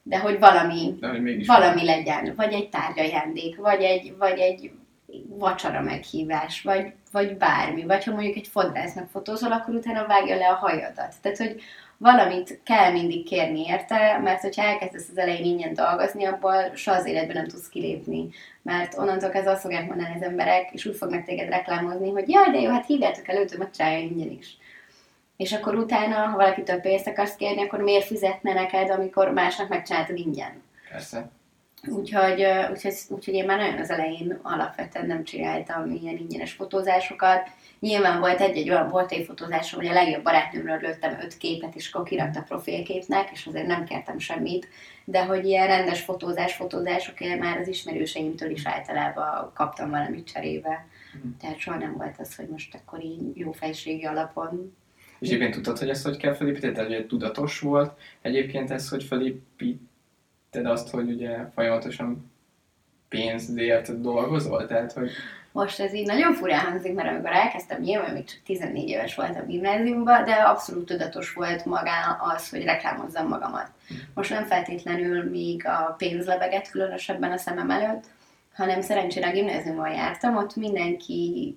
De 0.03 0.19
hogy 0.19 0.39
valami, 0.39 0.97
De, 1.01 1.09
hogy 1.09 1.47
valami 1.47 1.85
legyen, 1.85 2.33
vagy 2.37 2.53
egy 2.53 2.69
tárgyajándék, 2.69 3.57
vagy 3.57 3.83
egy, 3.83 4.15
vagy 4.19 4.39
egy 4.39 4.71
vacsora 5.29 5.81
meghívás, 5.81 6.63
vagy, 6.63 6.93
vagy 7.13 7.37
bármi, 7.37 7.85
vagy 7.85 8.05
ha 8.05 8.13
mondjuk 8.13 8.37
egy 8.37 8.47
fodrásznak 8.47 9.09
fotózol, 9.11 9.53
akkor 9.53 9.75
utána 9.75 10.07
vágja 10.07 10.37
le 10.37 10.49
a 10.49 10.55
hajadat. 10.55 11.15
Tehát, 11.23 11.39
hogy 11.39 11.61
valamit 11.97 12.61
kell 12.65 12.93
mindig 12.93 13.25
kérni 13.25 13.65
érte, 13.67 14.19
mert 14.23 14.41
hogyha 14.41 14.63
elkezdesz 14.63 15.09
az 15.11 15.19
elején 15.19 15.45
ingyen 15.45 15.75
dolgozni, 15.75 16.25
abból 16.25 16.75
soha 16.75 16.97
az 16.97 17.07
életben 17.07 17.37
nem 17.37 17.49
tudsz 17.49 17.69
kilépni. 17.69 18.29
Mert 18.63 18.99
onnantól 18.99 19.31
kezdve 19.31 19.51
azt 19.51 19.61
fogják 19.61 19.87
mondani 19.87 20.15
az 20.15 20.23
emberek, 20.23 20.71
és 20.73 20.87
úgy 20.87 20.97
fognak 20.97 21.25
téged 21.25 21.49
reklámozni, 21.49 22.11
hogy 22.11 22.29
jaj, 22.29 22.51
de 22.51 22.61
jó, 22.61 22.71
hát 22.71 22.87
hívjátok 22.87 23.29
el 23.29 23.37
őt, 23.37 23.59
megcsinálja 23.59 23.99
ingyen 23.99 24.31
is 24.31 24.57
és 25.37 25.53
akkor 25.53 25.75
utána, 25.75 26.17
ha 26.17 26.37
valaki 26.37 26.63
több 26.63 26.81
pénzt 26.81 27.07
akarsz 27.07 27.37
kérni, 27.37 27.63
akkor 27.63 27.81
miért 27.81 28.07
fizetne 28.07 28.53
neked, 28.53 28.91
amikor 28.91 29.31
másnak 29.31 29.69
megcsináltad 29.69 30.19
ingyen? 30.19 30.63
Persze. 30.91 31.31
Úgyhogy, 31.89 32.47
úgyhogy, 32.71 32.95
úgyhogy 33.09 33.35
én 33.35 33.45
már 33.45 33.59
nagyon 33.59 33.79
az 33.79 33.91
elején 33.91 34.39
alapvetően 34.43 35.07
nem 35.07 35.25
csináltam 35.25 35.91
ilyen 35.91 36.17
ingyenes 36.17 36.53
fotózásokat. 36.53 37.49
Nyilván 37.81 38.21
volt 38.21 38.41
egy-egy 38.41 38.71
olyan 38.71 38.89
volt 38.89 39.13
egy 39.13 39.25
fotózásom, 39.25 39.81
hogy 39.81 39.89
a 39.89 39.93
legjobb 39.93 40.23
barátnőmről 40.23 40.79
lőttem 40.81 41.19
öt 41.21 41.37
képet, 41.37 41.75
és 41.75 41.93
akkor 41.93 42.05
kirakta 42.05 42.43
profilképnek, 42.43 43.31
és 43.33 43.47
azért 43.47 43.67
nem 43.67 43.85
kértem 43.85 44.19
semmit, 44.19 44.69
de 45.05 45.25
hogy 45.25 45.45
ilyen 45.45 45.67
rendes 45.67 46.01
fotózás, 46.01 46.55
fotózásokért 46.55 47.41
már 47.41 47.59
az 47.59 47.69
ismerőseimtől 47.69 48.51
is 48.51 48.67
általában 48.67 49.51
kaptam 49.55 49.91
valamit 49.91 50.33
cserébe. 50.33 50.87
Mm. 51.17 51.31
Tehát 51.41 51.59
soha 51.59 51.79
nem 51.79 51.97
volt 51.97 52.15
az, 52.19 52.37
hogy 52.37 52.49
most 52.49 52.75
akkor 52.75 53.03
így 53.03 53.37
jó 53.37 53.53
fejségi 53.53 54.05
alapon 54.05 54.77
és 55.25 55.31
egyébként 55.31 55.55
tudtad, 55.55 55.79
hogy 55.79 55.89
ezt 55.89 56.05
hogy 56.05 56.17
kell 56.17 56.35
felépíteni? 56.35 56.75
Tehát 56.75 56.93
hogy 56.93 57.07
tudatos 57.07 57.61
volt 57.61 57.99
egyébként 58.23 58.71
ez, 58.71 58.89
hogy 58.89 59.05
felépíted 59.05 60.67
azt, 60.67 60.91
hogy 60.91 61.11
ugye 61.11 61.37
folyamatosan 61.55 62.31
pénzért 63.09 64.01
dolgozol? 64.01 64.67
Tehát, 64.67 64.93
hogy... 64.93 65.11
Most 65.53 65.81
ez 65.81 65.95
így 65.95 66.07
nagyon 66.07 66.35
furán 66.35 66.65
hangzik, 66.65 66.95
mert 66.95 67.09
amikor 67.09 67.33
elkezdtem, 67.33 67.81
nyilván 67.81 68.13
még 68.13 68.25
csak 68.25 68.39
14 68.45 68.89
éves 68.89 69.15
voltam 69.15 69.47
gimnáziumban, 69.47 70.25
de 70.25 70.33
abszolút 70.33 70.87
tudatos 70.87 71.33
volt 71.33 71.65
magá 71.65 72.19
az, 72.35 72.51
hogy 72.51 72.65
reklámozzam 72.65 73.29
magamat. 73.29 73.71
Most 74.15 74.31
nem 74.31 74.45
feltétlenül 74.45 75.31
még 75.31 75.67
a 75.67 75.95
pénz 75.99 76.27
lebeget 76.27 76.71
különösebben 76.71 77.33
a 77.33 77.37
szemem 77.37 77.71
előtt, 77.71 78.05
hanem 78.55 78.81
szerencsére 78.81 79.29
a 79.29 79.33
gimnáziumban 79.33 79.93
jártam, 79.93 80.37
ott 80.37 80.57
mindenki 80.57 81.57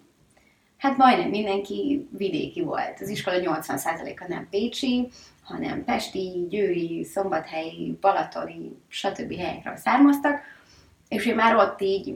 hát 0.77 0.97
majdnem 0.97 1.29
mindenki 1.29 2.07
vidéki 2.17 2.61
volt. 2.61 2.97
Az 3.01 3.09
iskola 3.09 3.37
80%-a 3.41 4.25
nem 4.27 4.47
pécsi, 4.49 5.07
hanem 5.43 5.83
pesti, 5.83 6.45
győri, 6.49 7.03
szombathelyi, 7.03 7.97
balatoni, 8.01 8.71
stb. 8.87 9.33
helyekről 9.37 9.75
származtak, 9.75 10.39
és 11.07 11.25
én 11.25 11.35
már 11.35 11.55
ott 11.55 11.81
így 11.81 12.15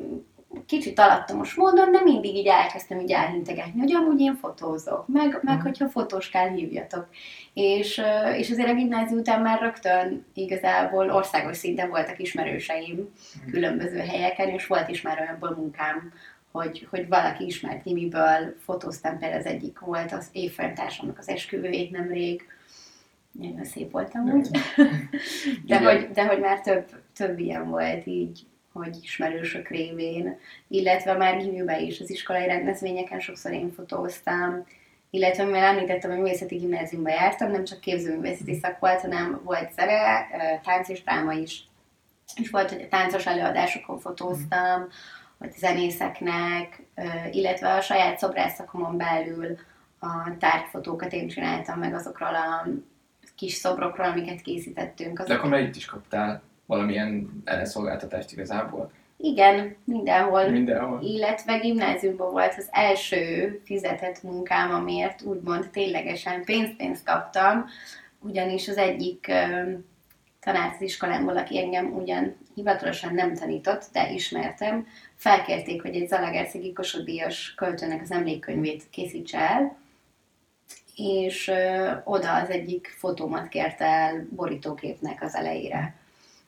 kicsit 0.65 0.99
alattomos 0.99 1.53
módon, 1.53 1.91
de 1.91 2.01
mindig 2.03 2.35
így 2.35 2.47
elkezdtem 2.47 2.99
így 2.99 3.11
elhintegetni, 3.11 3.79
hogy 3.79 3.93
amúgy 3.93 4.19
én 4.19 4.35
fotózok, 4.35 5.07
meg, 5.07 5.39
meg 5.41 5.55
Mhm. 5.55 5.63
hogyha 5.63 5.89
fotós 5.89 6.29
kell, 6.29 6.49
hívjatok. 6.49 7.07
És, 7.53 8.01
és 8.37 8.49
azért 8.49 8.69
a 8.69 8.73
gimnázium 8.73 9.19
után 9.19 9.41
már 9.41 9.59
rögtön 9.61 10.25
igazából 10.33 11.09
országos 11.09 11.57
szinten 11.57 11.89
voltak 11.89 12.19
ismerőseim 12.19 12.95
Mhm. 12.95 13.51
különböző 13.51 13.97
helyeken, 13.97 14.49
és 14.49 14.67
volt 14.67 14.89
is 14.89 15.01
már 15.01 15.19
olyanból 15.19 15.55
munkám, 15.57 16.13
hogy, 16.51 16.87
hogy 16.89 17.07
valaki 17.07 17.45
ismert 17.45 17.83
gimiből 17.83 18.55
fotóztam, 18.59 19.17
például 19.17 19.39
az 19.39 19.45
egyik 19.45 19.79
volt 19.79 20.11
az 20.11 20.29
évfolyamtársamnak 20.31 21.17
az 21.17 21.29
esküvőjét 21.29 21.91
nemrég, 21.91 22.43
nagyon 23.31 23.65
szép 23.65 23.91
volt 23.91 24.15
amúgy. 24.15 24.49
De 25.65 25.79
Igen. 25.79 25.83
hogy, 25.83 26.11
de 26.11 26.25
hogy 26.25 26.39
már 26.39 26.61
több, 26.61 26.85
több 27.15 27.39
ilyen 27.39 27.69
volt 27.69 28.05
így, 28.05 28.45
hogy 28.73 28.97
ismerősök 29.01 29.67
révén, 29.67 30.37
illetve 30.67 31.13
már 31.13 31.37
gimiben 31.37 31.79
is 31.79 31.99
az 31.99 32.09
iskolai 32.09 32.45
rendezvényeken 32.45 33.19
sokszor 33.19 33.51
én 33.51 33.71
fotóztam, 33.71 34.65
illetve 35.09 35.43
mivel 35.43 35.63
említettem, 35.63 36.11
hogy 36.11 36.19
művészeti 36.19 36.55
gimnáziumba 36.55 37.09
jártam, 37.09 37.51
nem 37.51 37.63
csak 37.63 37.79
képzőművészeti 37.79 38.59
szak 38.61 38.79
volt, 38.79 39.01
hanem 39.01 39.41
volt 39.43 39.73
zene, 39.73 40.27
tánc 40.63 40.89
és 40.89 41.03
dráma 41.03 41.33
is. 41.33 41.63
És 42.35 42.49
volt, 42.49 42.71
hogy 42.71 42.81
a 42.81 42.87
táncos 42.87 43.25
előadásokon 43.25 43.99
fotóztam, 43.99 44.87
vagy 45.41 45.51
zenészeknek, 45.51 46.81
illetve 47.31 47.73
a 47.73 47.81
saját 47.81 48.17
szobrászakomon 48.17 48.97
belül 48.97 49.57
a 49.99 50.37
tárgyfotókat 50.39 51.13
én 51.13 51.27
csináltam 51.27 51.79
meg 51.79 51.93
azokról 51.93 52.35
a 52.35 52.67
kis 53.35 53.53
szobrokról, 53.53 54.05
amiket 54.05 54.41
készítettünk. 54.41 55.17
De 55.17 55.23
Azok... 55.23 55.37
akkor 55.37 55.49
már 55.49 55.59
itt 55.59 55.75
is 55.75 55.85
kaptál 55.85 56.41
valamilyen 56.65 57.41
ellenszolgáltatást 57.45 58.31
igazából. 58.31 58.91
Igen, 59.17 59.75
mindenhol. 59.83 60.49
Mindenhol. 60.49 61.01
Illetve 61.01 61.57
gimnáziumban 61.57 62.31
volt 62.31 62.53
az 62.57 62.67
első 62.71 63.61
fizetett 63.65 64.23
munkám, 64.23 64.73
amiért 64.73 65.21
úgymond 65.21 65.69
ténylegesen 65.69 66.43
pénzt-pénzt 66.43 67.05
kaptam, 67.05 67.65
ugyanis 68.19 68.67
az 68.67 68.77
egyik 68.77 69.25
tanár 70.39 70.71
az 70.73 70.81
iskolámból, 70.81 71.37
aki 71.37 71.59
engem 71.59 71.93
ugyan 71.93 72.35
hivatalosan 72.55 73.13
nem 73.13 73.33
tanított, 73.33 73.85
de 73.91 74.11
ismertem, 74.11 74.87
felkérték, 75.15 75.81
hogy 75.81 75.95
egy 75.95 76.07
Zalaegerszegi 76.07 76.73
Kossuth 76.73 77.55
költőnek 77.55 78.01
az 78.01 78.11
emlékkönyvét 78.11 78.83
készítse 78.89 79.37
el, 79.37 79.77
és 80.95 81.47
ö, 81.47 81.91
oda 82.03 82.35
az 82.35 82.49
egyik 82.49 82.95
fotómat 82.97 83.47
kérte 83.47 83.85
el 83.85 84.27
borítóképnek 84.29 85.21
az 85.23 85.35
elejére. 85.35 85.95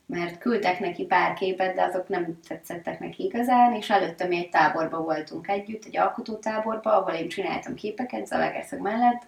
Mert 0.05 0.37
küldtek 0.37 0.79
neki 0.79 1.03
pár 1.03 1.33
képet, 1.33 1.75
de 1.75 1.83
azok 1.83 2.07
nem 2.07 2.39
tetszettek 2.47 2.99
neki 2.99 3.23
igazán, 3.23 3.73
és 3.73 3.89
előtte 3.89 4.25
mi 4.25 4.37
egy 4.37 4.49
táborban 4.49 5.03
voltunk 5.03 5.47
együtt, 5.47 5.85
egy 5.85 5.97
alkotótáborban, 5.97 6.93
ahol 6.93 7.13
én 7.13 7.29
csináltam 7.29 7.75
képeket 7.75 8.27
Zalaegerszeg 8.27 8.79
mellett, 8.79 9.21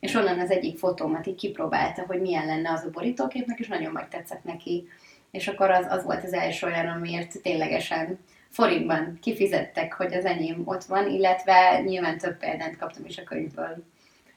és 0.00 0.14
onnan 0.14 0.38
az 0.38 0.50
egyik 0.50 0.78
fotómat 0.78 1.26
így 1.26 1.34
kipróbálta, 1.34 2.04
hogy 2.06 2.20
milyen 2.20 2.46
lenne 2.46 2.70
az 2.70 2.84
a 2.84 2.90
borítóképnek, 2.90 3.58
és 3.58 3.68
nagyon 3.68 3.92
meg 3.92 4.08
tetszett 4.08 4.44
neki. 4.44 4.88
És 5.34 5.48
akkor 5.48 5.70
az, 5.70 5.86
az 5.88 6.04
volt 6.04 6.24
az 6.24 6.32
első 6.32 6.66
olyan, 6.66 6.86
amiért 6.86 7.42
ténylegesen 7.42 8.18
forintban 8.48 9.18
kifizettek, 9.22 9.92
hogy 9.92 10.14
az 10.14 10.24
enyém 10.24 10.62
ott 10.64 10.84
van, 10.84 11.10
illetve 11.10 11.80
nyilván 11.84 12.18
több 12.18 12.36
példányt 12.36 12.76
kaptam 12.76 13.04
is 13.04 13.18
a 13.18 13.22
könyvből. 13.22 13.84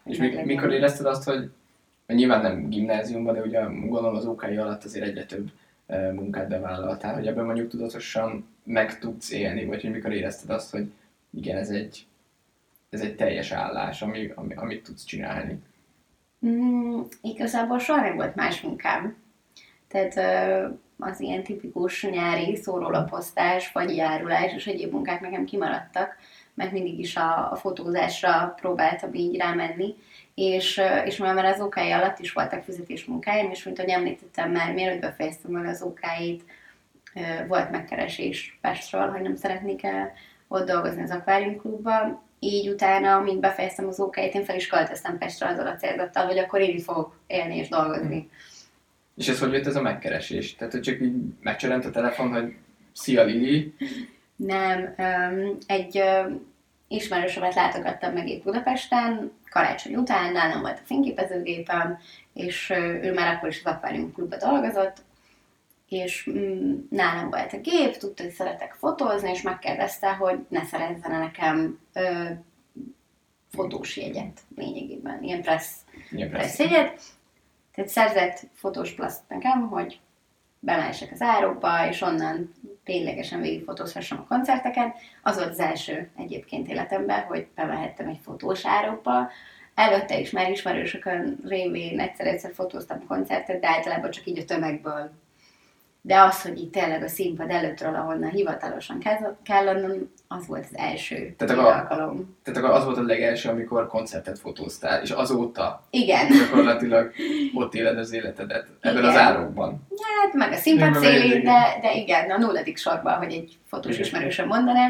És 0.03 0.17
mi, 0.17 0.43
mikor 0.43 0.73
érezted 0.73 1.05
azt, 1.05 1.23
hogy 1.23 1.51
nyilván 2.07 2.41
nem 2.41 2.69
gimnáziumban, 2.69 3.33
de 3.33 3.41
ugye 3.41 3.59
gondolom 3.59 4.15
az 4.15 4.25
OK 4.25 4.43
alatt 4.43 4.83
azért 4.83 5.05
egyre 5.05 5.25
több 5.25 5.51
eh, 5.85 6.11
munkát 6.13 6.47
bevállaltál, 6.47 7.13
hogy 7.13 7.27
ebben 7.27 7.45
mondjuk 7.45 7.69
tudatosan 7.69 8.47
meg 8.63 8.99
tudsz 8.99 9.31
élni, 9.31 9.65
vagy 9.65 9.81
hogy 9.81 9.91
mikor 9.91 10.13
érezted 10.13 10.49
azt, 10.49 10.71
hogy 10.71 10.91
igen, 11.33 11.57
ez 11.57 11.69
egy, 11.69 12.05
ez 12.89 13.01
egy 13.01 13.15
teljes 13.15 13.51
állás, 13.51 14.01
ami, 14.01 14.31
ami, 14.35 14.53
amit 14.55 14.83
tudsz 14.83 15.03
csinálni. 15.03 15.59
Mm, 16.45 17.01
igazából 17.21 17.79
soha 17.79 18.01
nem 18.01 18.15
volt 18.15 18.35
más 18.35 18.61
munkám. 18.61 19.15
Tehát 19.87 20.17
ö, 20.17 20.67
az 20.99 21.19
ilyen 21.19 21.43
tipikus 21.43 22.03
nyári 22.03 22.55
szórólaposztás, 22.55 23.71
vagy 23.71 23.95
járulás 23.95 24.53
és 24.53 24.67
egyéb 24.67 24.91
munkák 24.91 25.21
nekem 25.21 25.45
kimaradtak, 25.45 26.15
mert 26.53 26.71
mindig 26.71 26.99
is 26.99 27.15
a, 27.15 27.51
a 27.51 27.55
fotózásra 27.55 28.53
próbáltam 28.61 29.13
így 29.13 29.37
rámenni, 29.37 29.95
és, 30.35 30.81
és 31.05 31.17
már 31.17 31.45
az 31.45 31.61
OK 31.61 31.75
alatt 31.75 32.19
is 32.19 32.33
voltak 32.33 32.63
fizetésmunkáim, 32.63 33.51
és 33.51 33.63
mint 33.63 33.79
ahogy 33.79 33.91
említettem 33.91 34.51
már, 34.51 34.73
mielőtt 34.73 35.01
befejeztem 35.01 35.55
el 35.55 35.65
az 35.65 35.81
OK-it, 35.81 36.43
volt 37.47 37.71
megkeresés 37.71 38.57
Pestről, 38.61 39.09
hogy 39.09 39.21
nem 39.21 39.35
szeretnék-e 39.35 40.13
ott 40.47 40.67
dolgozni 40.67 41.01
az 41.01 41.11
Aquarium 41.11 41.57
Klubban, 41.57 42.21
így 42.39 42.69
utána, 42.69 43.19
mint 43.19 43.39
befejeztem 43.39 43.87
az 43.87 43.99
OK-t, 43.99 44.33
én 44.33 44.43
fel 44.43 44.55
is 44.55 44.67
költöztem 44.67 45.17
Pestre 45.17 45.47
azzal 45.47 45.67
a 45.67 45.75
célzattal, 45.75 46.25
hogy 46.25 46.37
akkor 46.37 46.61
én 46.61 46.75
itt 46.75 46.83
fogok 46.83 47.19
élni 47.27 47.57
és 47.57 47.69
dolgozni. 47.69 48.29
És 49.17 49.27
ez 49.27 49.39
hogy 49.39 49.53
jött 49.53 49.65
ez 49.65 49.75
a 49.75 49.81
megkeresés? 49.81 50.55
Tehát, 50.55 50.73
hogy 50.73 50.81
csak 50.81 51.01
így 51.01 51.15
megcserent 51.41 51.85
a 51.85 51.91
telefon, 51.91 52.31
hogy 52.31 52.55
Szia 52.93 53.23
Lili, 53.23 53.73
Nem, 54.35 54.93
egy 55.67 55.97
öm, 55.97 56.45
ismerősömet 56.87 57.55
látogattam 57.55 58.13
meg 58.13 58.27
itt 58.27 58.43
Budapesten, 58.43 59.31
karácsony 59.49 59.95
után, 59.95 60.31
nálam 60.31 60.61
volt 60.61 60.79
a 60.83 60.85
fényképezőgépem, 60.85 61.99
és 62.33 62.69
ő 63.01 63.13
már 63.13 63.35
akkor 63.35 63.49
is 63.49 63.61
az 63.63 63.73
Aquarium 63.73 64.13
Klubban 64.13 64.39
dolgozott, 64.39 64.97
és 65.89 66.29
mm, 66.29 66.75
nálam 66.89 67.29
volt 67.29 67.53
a 67.53 67.57
gép, 67.57 67.97
tudta, 67.97 68.23
hogy 68.23 68.31
szeretek 68.31 68.73
fotózni, 68.73 69.29
és 69.29 69.41
megkérdezte, 69.41 70.13
hogy 70.13 70.39
ne 70.49 70.63
szerezzen 70.63 71.19
nekem 71.19 71.79
ö, 71.93 72.23
fotós 73.51 73.97
jegyet 73.97 74.39
lényegében, 74.55 75.23
ilyen 75.23 75.41
pressz 75.41 75.75
ilyen 76.11 76.29
pressz. 76.29 76.55
presszjegyet. 76.55 77.01
Tehát 77.77 77.91
szerzett 77.91 78.39
fotós 78.53 78.91
plaszt 78.91 79.21
nekem, 79.27 79.67
hogy 79.67 79.99
bemehessek 80.59 81.11
az 81.11 81.21
árokba, 81.21 81.87
és 81.87 82.01
onnan 82.01 82.53
ténylegesen 82.83 83.41
végigfotózhassam 83.41 84.19
a 84.19 84.27
koncerteken. 84.27 84.93
Az 85.23 85.35
volt 85.35 85.49
az 85.49 85.59
első 85.59 86.09
egyébként 86.17 86.67
életemben, 86.67 87.23
hogy 87.23 87.47
bemehettem 87.55 88.07
egy 88.07 88.19
fotós 88.23 88.65
árokba. 88.65 89.29
Előtte 89.75 90.19
is 90.19 90.31
már 90.31 90.51
ismerősökön 90.51 91.37
révén 91.43 91.99
egyszer-egyszer 91.99 92.53
fotóztam 92.53 93.07
koncertet, 93.07 93.59
de 93.59 93.67
általában 93.67 94.11
csak 94.11 94.25
így 94.25 94.39
a 94.39 94.45
tömegből. 94.45 95.11
De 96.07 96.19
az, 96.19 96.41
hogy 96.41 96.59
itt 96.59 96.71
tényleg 96.71 97.03
a 97.03 97.07
színpad 97.07 97.49
előttről, 97.49 97.95
ahonnan 97.95 98.29
hivatalosan 98.29 98.99
kell, 99.43 99.67
onnan, 99.67 100.11
az 100.27 100.47
volt 100.47 100.63
az 100.71 100.77
első 100.77 101.33
Tehát 101.37 101.53
ilyen 101.53 101.65
a- 101.65 101.77
alkalom. 101.77 102.37
Tehát 102.43 102.59
akkor 102.63 102.75
az 102.75 102.85
volt 102.85 102.97
a 102.97 103.01
legelső, 103.01 103.49
amikor 103.49 103.87
koncertet 103.87 104.39
fotóztál, 104.39 105.01
és 105.01 105.09
azóta 105.09 105.83
Igen. 105.89 106.27
gyakorlatilag 106.27 107.11
ott 107.61 107.73
éled 107.73 107.97
az 107.97 108.13
életedet, 108.13 108.67
ebben 108.81 108.97
Igen. 108.97 109.09
az 109.09 109.15
árokban. 109.17 109.87
Hát, 110.21 110.33
meg 110.33 110.51
a 110.51 110.55
színpad 110.55 110.95
szélén, 110.95 111.43
de, 111.43 111.77
de 111.81 111.93
igen, 111.93 112.29
a 112.31 112.37
nulladik 112.37 112.77
sorban, 112.77 113.13
hogy 113.17 113.33
egy 113.33 113.57
fotós 113.65 113.97
ismerősöm 113.99 114.47
mondaná. 114.47 114.89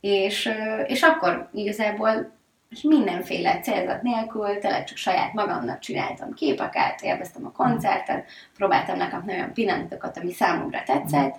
És, 0.00 0.50
és 0.86 1.02
akkor 1.02 1.48
igazából 1.52 2.32
és 2.74 2.82
mindenféle 2.82 3.60
célzat 3.60 4.02
nélkül, 4.02 4.58
tényleg 4.58 4.84
csak 4.84 4.96
saját 4.96 5.32
magamnak 5.32 5.78
csináltam 5.78 6.34
képeket, 6.34 7.02
élveztem 7.02 7.46
a 7.46 7.52
koncerten, 7.52 8.24
próbáltam 8.56 8.98
lekapni 8.98 9.32
olyan 9.32 9.52
pillanatokat, 9.52 10.18
ami 10.18 10.32
számomra 10.32 10.82
tetszett, 10.82 11.36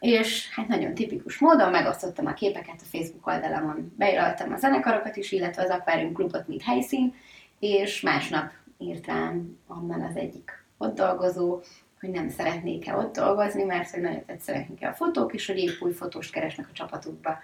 és 0.00 0.50
hát 0.50 0.68
nagyon 0.68 0.94
tipikus 0.94 1.38
módon 1.38 1.70
megosztottam 1.70 2.26
a 2.26 2.32
képeket 2.32 2.80
a 2.80 2.96
Facebook 2.96 3.26
oldalamon. 3.26 3.92
Beírtam 3.96 4.52
a 4.52 4.56
zenekarokat 4.56 5.16
is, 5.16 5.32
illetve 5.32 5.62
az 5.62 5.70
Aquarium 5.70 6.12
Klubot, 6.12 6.48
mint 6.48 6.62
helyszín, 6.62 7.14
és 7.58 8.00
másnap 8.00 8.50
írt 8.78 9.06
rám 9.06 9.58
onnan 9.68 10.02
az 10.02 10.16
egyik 10.16 10.64
ott 10.78 10.94
dolgozó, 10.94 11.60
hogy 12.00 12.10
nem 12.10 12.28
szeretnék-e 12.28 12.96
ott 12.96 13.16
dolgozni, 13.16 13.62
mert 13.62 13.90
hogy 13.90 14.00
nagyon 14.00 14.24
tetszenek 14.24 14.68
a 14.80 14.92
fotók, 14.92 15.34
és 15.34 15.46
hogy 15.46 15.58
épp 15.58 15.80
új 15.80 15.92
fotóst 15.92 16.32
keresnek 16.32 16.66
a 16.68 16.72
csapatukba. 16.72 17.38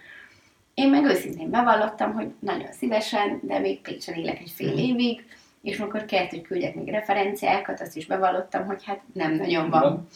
Én 0.78 0.90
meg 0.90 1.04
őszintén 1.04 1.50
bevallottam, 1.50 2.12
hogy 2.12 2.28
nagyon 2.38 2.72
szívesen, 2.72 3.40
de 3.42 3.58
még 3.58 3.80
Pécsen 3.80 4.14
élek 4.14 4.40
egy 4.40 4.50
fél 4.50 4.78
évig, 4.78 5.24
és 5.62 5.78
amikor 5.78 6.04
kért, 6.04 6.30
hogy 6.30 6.42
küldjek 6.42 6.74
még 6.74 6.88
referenciákat, 6.88 7.80
azt 7.80 7.96
is 7.96 8.06
bevallottam, 8.06 8.66
hogy 8.66 8.84
hát 8.84 9.00
nem 9.12 9.34
nagyon 9.34 9.70
van. 9.70 9.80
Van. 9.80 10.06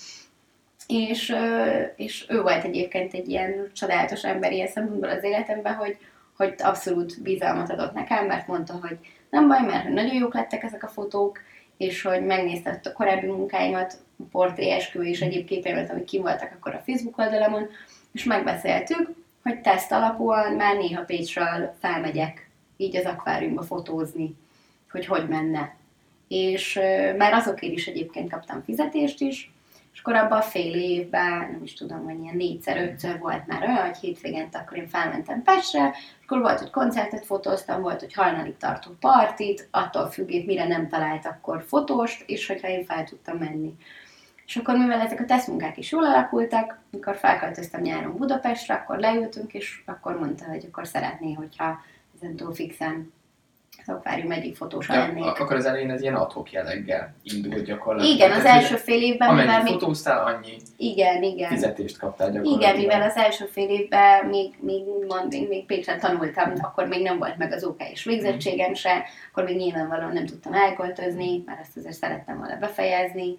És, 0.87 1.37
és 1.97 2.27
ő 2.29 2.41
volt 2.41 2.65
egyébként 2.65 3.15
egy 3.15 3.29
ilyen 3.29 3.71
csodálatos 3.73 4.25
ember 4.25 4.53
ilyen 4.53 4.67
szempontból 4.67 5.09
az 5.09 5.25
életemben, 5.25 5.75
hogy, 5.75 5.97
hogy 6.37 6.55
abszolút 6.59 7.23
bizalmat 7.23 7.71
adott 7.71 7.93
nekem, 7.93 8.27
mert 8.27 8.47
mondta, 8.47 8.79
hogy 8.83 8.99
nem 9.31 9.49
baj, 9.49 9.63
mert 9.63 9.89
nagyon 9.89 10.15
jók 10.15 10.35
lettek 10.35 10.63
ezek 10.63 10.83
a 10.83 10.89
fotók, 10.89 11.39
és 11.77 12.03
hogy 12.03 12.25
megnézte 12.25 12.81
a 12.85 12.93
korábbi 12.93 13.27
munkáimat, 13.27 13.97
a 14.19 14.23
portré 14.31 14.71
esküvő 14.71 15.05
és 15.05 15.21
egyéb 15.21 15.47
képeimet, 15.47 15.91
amik 15.91 16.05
ki 16.05 16.19
voltak 16.19 16.53
akkor 16.59 16.75
a 16.75 16.83
Facebook 16.87 17.19
oldalamon, 17.19 17.69
és 18.13 18.25
megbeszéltük, 18.25 19.22
hogy 19.43 19.61
teszt 19.61 19.93
alapúan 19.93 20.53
már 20.53 20.77
néha 20.77 21.05
Pécsről 21.05 21.75
felmegyek 21.81 22.51
így 22.77 22.97
az 22.97 23.05
akváriumba 23.05 23.63
fotózni, 23.63 24.37
hogy 24.91 25.07
hogy 25.07 25.29
menne. 25.29 25.75
És 26.29 26.81
már 27.19 27.33
azokért 27.33 27.73
is 27.73 27.87
egyébként 27.87 28.31
kaptam 28.31 28.63
fizetést 28.63 29.21
is, 29.21 29.53
és 29.93 30.01
akkor 30.01 30.15
abban 30.15 30.39
a 30.39 30.43
fél 30.43 30.75
évben, 30.75 31.39
nem 31.39 31.61
is 31.63 31.75
tudom, 31.75 32.05
hogy 32.05 32.21
ilyen 32.23 32.37
négyszer, 32.37 32.77
ötször 32.77 33.19
volt 33.19 33.47
már 33.47 33.63
olyan, 33.63 33.85
hogy 33.85 33.97
hétvégén 33.97 34.49
akkor 34.53 34.77
én 34.77 34.89
felmentem 34.89 35.43
Pestre, 35.43 35.89
és 35.89 36.25
akkor 36.25 36.41
volt, 36.41 36.59
hogy 36.59 36.71
koncertet 36.71 37.25
fotóztam, 37.25 37.83
volt, 37.83 38.01
hogy 38.01 38.15
hajnalig 38.15 38.57
tartó 38.57 38.91
partit, 39.01 39.69
attól 39.71 40.11
függét, 40.11 40.47
mire 40.47 40.67
nem 40.67 40.89
talált 40.89 41.27
akkor 41.27 41.65
fotóst, 41.67 42.23
és 42.27 42.47
hogyha 42.47 42.69
én 42.69 42.85
fel 42.85 43.05
tudtam 43.05 43.37
menni. 43.39 43.75
És 44.53 44.59
akkor 44.59 44.77
mivel 44.77 45.01
ezek 45.01 45.21
a 45.21 45.25
tesztmunkák 45.25 45.77
is 45.77 45.91
jól 45.93 46.05
alakultak, 46.05 46.79
mikor 46.91 47.17
felköltöztem 47.17 47.81
nyáron 47.81 48.17
Budapestre, 48.17 48.75
akkor 48.75 48.99
leültünk, 48.99 49.53
és 49.53 49.83
akkor 49.87 50.19
mondta, 50.19 50.45
hogy 50.45 50.65
akkor 50.71 50.87
szeretné, 50.87 51.33
hogyha 51.33 51.81
ezen 52.17 52.37
túl 52.37 52.55
fixen 52.55 53.13
az 53.87 53.95
akvárium 53.95 54.31
egyik 54.31 54.57
fotósa 54.57 54.95
Ja, 54.95 55.01
lennék. 55.01 55.25
akkor 55.25 55.57
az 55.57 55.65
elején 55.65 55.91
ez 55.91 56.01
ilyen 56.03 56.15
adhok 56.15 56.53
jelleggel 56.53 57.15
indult 57.23 57.65
gyakorlatilag. 57.65 58.17
Igen, 58.17 58.33
az 58.33 58.45
első 58.45 58.77
fél 58.77 59.03
évben, 59.03 59.29
Amennyi 59.29 59.47
mivel 59.47 59.63
még... 59.63 59.73
fotóztál, 59.73 60.27
annyi 60.27 60.57
Igen, 60.77 61.23
igen. 61.23 61.49
fizetést 61.49 61.99
kaptál 61.99 62.31
gyakorlatilag. 62.31 62.75
Igen, 62.75 62.77
mivel 62.77 63.09
az 63.09 63.17
első 63.17 63.45
fél 63.45 63.69
évben 63.69 64.27
még, 64.27 64.55
még, 64.61 64.83
mond, 65.09 65.33
még, 65.33 65.49
még 65.49 65.67
Pécsen 65.67 66.01
tanultam, 66.01 66.53
akkor 66.61 66.87
még 66.87 67.03
nem 67.03 67.19
volt 67.19 67.37
meg 67.37 67.53
az 67.53 67.65
OK 67.65 67.91
és 67.93 68.05
végzettségem 68.05 68.75
se, 68.75 69.05
akkor 69.31 69.45
még 69.45 69.57
nyilvánvalóan 69.57 70.13
nem 70.13 70.27
tudtam 70.27 70.53
elköltözni, 70.53 71.43
mert 71.47 71.61
ezt 71.61 71.77
azért 71.77 71.95
szerettem 71.97 72.39
volna 72.39 72.57
befejezni, 72.57 73.39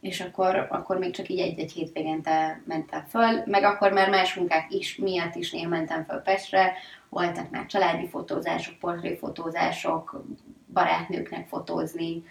és 0.00 0.20
akkor, 0.20 0.66
akkor 0.70 0.98
még 0.98 1.10
csak 1.10 1.28
így 1.28 1.40
egy-egy 1.40 1.72
hétvégente 1.72 2.62
mentem 2.66 3.04
föl, 3.08 3.42
meg 3.44 3.62
akkor 3.62 3.92
már 3.92 4.10
más 4.10 4.34
munkák 4.34 4.72
is 4.72 4.96
miatt 4.96 5.34
is 5.34 5.50
néha 5.50 5.68
mentem 5.68 6.04
föl 6.04 6.18
Pestre, 6.18 6.72
voltak 7.08 7.50
már 7.50 7.66
családi 7.66 8.08
fotózások, 8.08 8.78
portréfotózások, 8.78 10.24
barátnőknek 10.72 11.48
fotózni, 11.48 12.22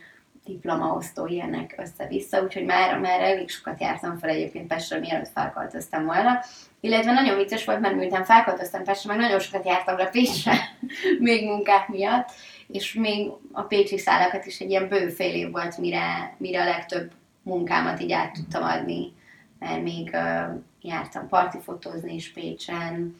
diplomaosztó 0.46 1.26
ilyenek 1.26 1.76
össze-vissza, 1.78 2.44
úgyhogy 2.44 2.66
már, 2.66 3.00
már 3.00 3.22
elég 3.22 3.50
sokat 3.50 3.80
jártam 3.82 4.18
fel 4.18 4.30
egyébként 4.30 4.68
Pestre, 4.68 5.00
mielőtt 5.00 5.30
felköltöztem 5.30 6.06
volna. 6.06 6.40
Illetve 6.80 7.12
nagyon 7.12 7.38
vicces 7.38 7.66
volt, 7.66 7.80
mert 7.80 7.96
miután 7.96 8.24
felköltöztem 8.24 8.84
Pestre, 8.84 9.12
meg 9.14 9.22
nagyon 9.22 9.40
sokat 9.40 9.66
jártam 9.66 9.98
le 9.98 10.10
Pécsre, 10.10 10.54
még 11.20 11.46
munkák 11.46 11.88
miatt, 11.88 12.30
és 12.68 12.94
még 12.94 13.32
a 13.52 13.62
pécsi 13.62 13.98
szálakat 13.98 14.46
is 14.46 14.60
egy 14.60 14.70
ilyen 14.70 14.88
bő 14.88 15.10
fél 15.10 15.34
év 15.34 15.52
volt, 15.52 15.78
mire, 15.78 16.36
mire 16.38 16.62
a 16.62 16.66
legtöbb 16.66 17.12
munkámat 17.48 18.01
így 18.01 18.12
át 18.12 18.34
tudtam 18.34 18.63
adni, 18.63 19.13
mert 19.60 19.84
még 19.84 20.10
uh, 20.13 20.62
jártam 20.82 21.27
partifotózni 21.27 22.13
is 22.13 22.32
Pécsen, 22.32 23.16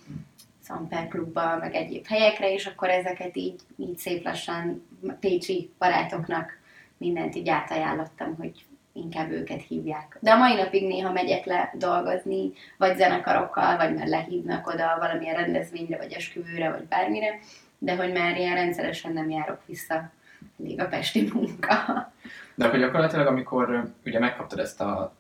Szamper 0.62 1.08
klubba, 1.08 1.58
meg 1.58 1.76
egyéb 1.76 2.06
helyekre, 2.08 2.54
és 2.54 2.66
akkor 2.66 2.90
ezeket 2.90 3.38
így, 3.38 3.60
így 3.78 3.98
szép 3.98 4.24
lassan 4.24 4.88
pécsi 5.20 5.70
barátoknak 5.78 6.58
mindent 6.98 7.36
így 7.36 7.50
átajánlottam, 7.50 8.36
hogy 8.36 8.66
inkább 8.94 9.32
őket 9.32 9.62
hívják. 9.68 10.18
De 10.22 10.32
a 10.32 10.38
mai 10.38 10.56
napig 10.56 10.88
néha 10.88 11.12
megyek 11.12 11.46
le 11.46 11.74
dolgozni, 11.78 12.52
vagy 12.78 12.98
zenekarokkal, 12.98 13.78
vagy 13.78 13.96
már 13.96 14.08
lehívnak 14.08 14.68
oda 14.68 14.98
valamilyen 15.00 15.36
rendezvényre, 15.36 15.98
vagy 15.98 16.12
esküvőre, 16.12 16.72
vagy 16.72 16.84
bármire, 16.84 17.40
de 17.78 17.96
hogy 17.96 18.12
már 18.14 18.38
ilyen 18.38 18.56
rendszeresen 18.56 19.14
nem 19.14 19.30
járok 19.30 19.62
vissza, 19.66 20.12
még 20.56 20.80
a 20.82 20.88
pesti 20.88 21.30
munka. 21.34 22.12
De 22.58 22.66
akkor 22.66 22.80
gyakorlatilag, 22.80 23.28
amikor 23.28 23.92
ugye 24.06 24.20
megkaptad 24.20 24.60
ezt 24.60 24.82
a, 24.82 25.14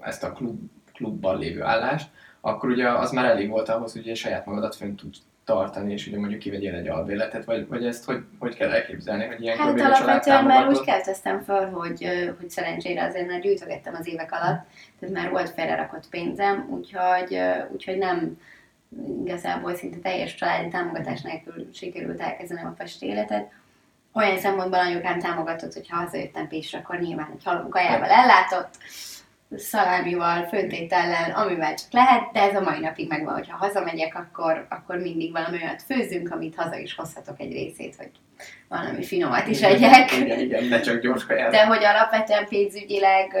ezt 0.00 0.24
a 0.24 0.32
klub, 0.32 0.60
klubban 0.92 1.38
lévő 1.38 1.62
állást, 1.62 2.10
akkor 2.40 2.70
ugye 2.70 2.88
az 2.88 3.10
már 3.10 3.24
elég 3.24 3.48
volt 3.48 3.68
ahhoz, 3.68 3.92
hogy 3.92 4.02
ugye 4.02 4.14
saját 4.14 4.46
magadat 4.46 4.74
fönn 4.74 4.94
tudsz 4.94 5.18
tartani, 5.44 5.92
és 5.92 6.06
ugye 6.06 6.18
mondjuk 6.18 6.40
kivegyél 6.40 6.74
egy 6.74 6.88
albérletet, 6.88 7.44
vagy, 7.44 7.68
vagy 7.68 7.86
ezt 7.86 8.04
hogy, 8.04 8.24
hogy 8.38 8.54
kell 8.54 8.70
elképzelni, 8.70 9.26
hogy 9.26 9.42
ilyen 9.42 9.56
Hát 9.58 9.80
alapvetően 9.80 10.44
már 10.44 10.68
úgy 10.68 10.80
kelteztem 10.80 11.40
föl, 11.40 11.70
hogy, 11.70 12.06
hogy 12.38 12.50
szerencsére 12.50 13.04
azért 13.04 13.28
már 13.28 13.40
gyűjtögettem 13.40 13.94
az 13.98 14.06
évek 14.06 14.32
alatt, 14.32 14.66
tehát 15.00 15.14
már 15.14 15.30
volt 15.30 15.50
félrerakott 15.50 16.08
pénzem, 16.08 16.66
úgyhogy, 16.70 17.38
úgyhogy 17.72 17.98
nem 17.98 18.38
igazából 19.24 19.74
szinte 19.74 19.98
teljes 19.98 20.34
családi 20.34 20.68
támogatás 20.68 21.20
nélkül 21.20 21.68
sikerült 21.72 22.20
elkezdenem 22.20 22.66
a 22.66 22.74
pesti 22.78 23.06
életet. 23.06 23.50
Olyan 24.12 24.38
szempontból 24.38 24.78
anyukám 24.78 25.18
támogatott, 25.18 25.72
hogy 25.72 25.88
ha 25.88 25.96
hazajöttem 25.96 26.48
Pécsre, 26.48 26.78
akkor 26.78 27.00
nyilván 27.00 27.30
egy 27.36 27.44
halom 27.44 27.68
kajával 27.68 28.08
ellátott, 28.08 28.78
szalámival, 29.56 30.44
föntétellel, 30.44 31.30
amivel 31.30 31.74
csak 31.74 31.92
lehet, 31.92 32.32
de 32.32 32.40
ez 32.40 32.56
a 32.56 32.60
mai 32.60 32.80
napig 32.80 33.08
megvan, 33.08 33.34
hogyha 33.34 33.56
hazamegyek, 33.56 34.14
akkor, 34.14 34.66
akkor 34.68 34.96
mindig 34.96 35.32
valami 35.32 35.58
olyat 35.62 35.82
főzünk, 35.82 36.30
amit 36.30 36.54
haza 36.54 36.76
is 36.76 36.94
hozhatok 36.94 37.40
egy 37.40 37.52
részét, 37.52 37.96
hogy 37.96 38.10
valami 38.68 39.04
finomat 39.04 39.46
is 39.46 39.62
egyek. 39.62 40.16
Igen, 40.16 40.38
igen, 40.38 40.64
ne 40.64 40.80
csak 40.80 41.02
gyors 41.02 41.26
kaját. 41.26 41.50
De 41.50 41.66
hogy 41.66 41.84
alapvetően 41.84 42.48
pénzügyileg 42.48 43.32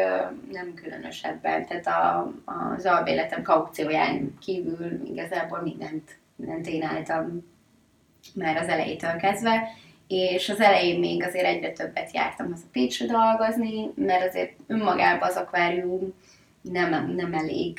nem 0.52 0.74
különösebben, 0.74 1.66
tehát 1.66 1.86
a, 1.86 2.32
az 2.76 2.86
albéletem 2.86 3.42
kaucióján 3.42 4.34
kívül 4.40 5.00
igazából 5.04 5.60
mindent, 5.62 6.18
mindent 6.36 6.66
én 6.66 6.82
álltam 6.82 7.50
már 8.34 8.56
az 8.56 8.68
elejétől 8.68 9.16
kezdve, 9.16 9.68
és 10.12 10.48
az 10.48 10.60
elején 10.60 10.98
még 10.98 11.24
azért 11.24 11.44
egyre 11.44 11.72
többet 11.72 12.12
jártam 12.12 12.50
haza 12.50 12.64
Pécsre 12.72 13.06
dolgozni, 13.06 13.90
mert 13.94 14.28
azért 14.28 14.52
önmagában 14.66 15.28
az 15.28 15.36
akvárium 15.36 16.14
nem, 16.60 17.14
nem 17.16 17.34
elég 17.34 17.78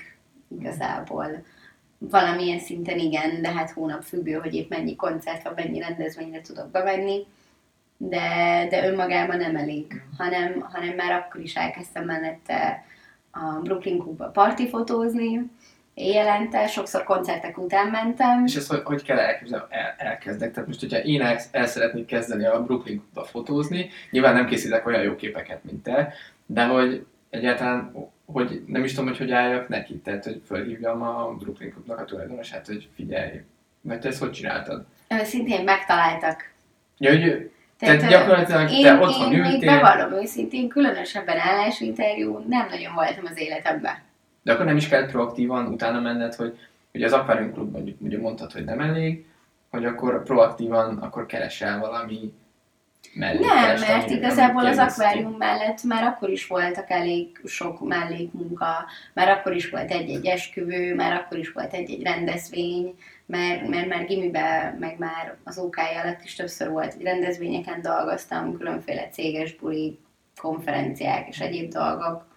igazából. 0.59 1.43
Valamilyen 1.97 2.59
szinten 2.59 2.99
igen, 2.99 3.41
de 3.41 3.51
hát 3.51 3.71
hónap 3.71 4.03
függő, 4.03 4.33
hogy 4.33 4.55
épp 4.55 4.69
mennyi 4.69 4.95
koncert 4.95 5.43
vagy 5.43 5.53
mennyi 5.55 5.79
rendezvényre 5.79 6.41
tudok 6.41 6.71
bemenni, 6.71 7.25
de, 7.97 8.67
de 8.69 8.87
önmagában 8.87 9.37
nem 9.37 9.55
elég, 9.55 10.01
hanem, 10.17 10.59
hanem 10.71 10.95
már 10.95 11.11
akkor 11.11 11.41
is 11.41 11.55
elkezdtem 11.55 12.05
mellette 12.05 12.85
a 13.31 13.59
Brooklyn 13.63 13.97
Clubba 13.97 14.25
partifotózni, 14.25 15.49
éjjelente, 15.93 16.67
sokszor 16.67 17.03
koncertek 17.03 17.57
után 17.57 17.87
mentem. 17.87 18.45
És 18.45 18.55
ezt 18.55 18.69
hogy, 18.69 18.81
hogy 18.83 19.03
kell 19.03 19.17
elképzelni, 19.17 19.65
el, 19.69 19.95
elkezdek? 19.97 20.51
Tehát 20.51 20.67
most, 20.67 20.79
hogyha 20.79 20.97
én 20.97 21.21
el, 21.21 21.39
el 21.51 21.65
szeretnék 21.65 22.05
kezdeni 22.05 22.45
a 22.45 22.63
Brooklyn 22.63 22.97
Clubba 22.99 23.23
fotózni, 23.23 23.89
nyilván 24.09 24.33
nem 24.33 24.45
készítek 24.45 24.85
olyan 24.85 25.03
jó 25.03 25.15
képeket, 25.15 25.63
mint 25.63 25.83
te, 25.83 26.13
de 26.45 26.65
hogy 26.65 27.05
egyáltalán, 27.29 28.11
hogy 28.25 28.63
nem 28.67 28.83
is 28.83 28.93
tudom, 28.93 29.07
hogy 29.07 29.17
hogy 29.17 29.31
álljak 29.31 29.67
neki, 29.67 29.97
tehát 29.97 30.23
hogy 30.23 30.41
felhívjam 30.45 31.01
a 31.01 31.35
Brooklyn 31.39 31.71
Clubnak 31.71 31.99
a 31.99 32.05
tulajdonosát, 32.05 32.65
hogy 32.67 32.89
figyelj, 32.95 33.41
mert 33.81 34.01
te 34.01 34.07
ezt 34.07 34.19
hogy 34.19 34.31
csináltad? 34.31 34.85
Szintén 35.23 35.63
megtaláltak. 35.63 36.51
Ja, 36.97 37.11
hogy 37.11 37.51
Tehát 37.79 38.01
ö, 38.01 38.07
gyakorlatilag 38.07 38.71
én, 38.71 38.83
te 38.83 38.99
otthon 38.99 39.33
én 39.33 39.39
ültél, 39.39 39.79
bevallom 39.79 40.21
őszintén, 40.21 40.69
különösebben 40.69 41.37
állásinterjú 41.37 42.45
nem 42.47 42.67
nagyon 42.69 42.93
voltam 42.93 43.25
az 43.25 43.39
életemben. 43.39 44.11
De 44.43 44.53
akkor 44.53 44.65
nem 44.65 44.77
is 44.77 44.87
kell 44.87 45.05
proaktívan 45.05 45.67
utána 45.67 45.99
menned, 45.99 46.35
hogy 46.35 46.57
ugye 46.93 47.05
az 47.05 47.13
Aquarium 47.13 47.53
Club 47.53 47.71
mondjuk 47.71 48.01
ugye 48.01 48.19
mondtad, 48.19 48.51
hogy 48.51 48.63
nem 48.63 48.79
elég, 48.79 49.25
hogy 49.69 49.85
akkor 49.85 50.23
proaktívan 50.23 50.97
akkor 50.97 51.25
keresel 51.25 51.79
valami 51.79 52.33
Nem, 53.13 53.37
mellékes, 53.37 53.87
mert 53.87 54.03
ami- 54.03 54.15
igazából 54.15 54.65
az 54.65 54.77
akvárium 54.77 55.35
mellett 55.37 55.83
már 55.83 56.03
akkor 56.03 56.29
is 56.29 56.47
voltak 56.47 56.89
elég 56.89 57.41
sok 57.45 57.87
mellékmunka, 57.87 58.85
már 59.13 59.29
akkor 59.29 59.55
is 59.55 59.69
volt 59.69 59.91
egy-egy 59.91 60.25
esküvő, 60.25 60.95
már 60.95 61.13
akkor 61.13 61.37
is 61.37 61.51
volt 61.51 61.73
egy-egy 61.73 62.03
rendezvény, 62.03 62.95
mert, 63.25 63.67
mert 63.67 63.87
már 63.87 64.05
gimibe, 64.05 64.75
meg 64.79 64.97
már 64.97 65.35
az 65.43 65.57
OK 65.57 65.75
alatt 66.03 66.23
is 66.23 66.35
többször 66.35 66.69
volt, 66.69 66.93
hogy 66.93 67.03
rendezvényeken 67.03 67.81
dolgoztam, 67.81 68.57
különféle 68.57 69.07
céges 69.11 69.55
buli, 69.55 69.99
konferenciák 70.41 71.27
és 71.27 71.39
egyéb 71.39 71.71
dolgok. 71.71 72.32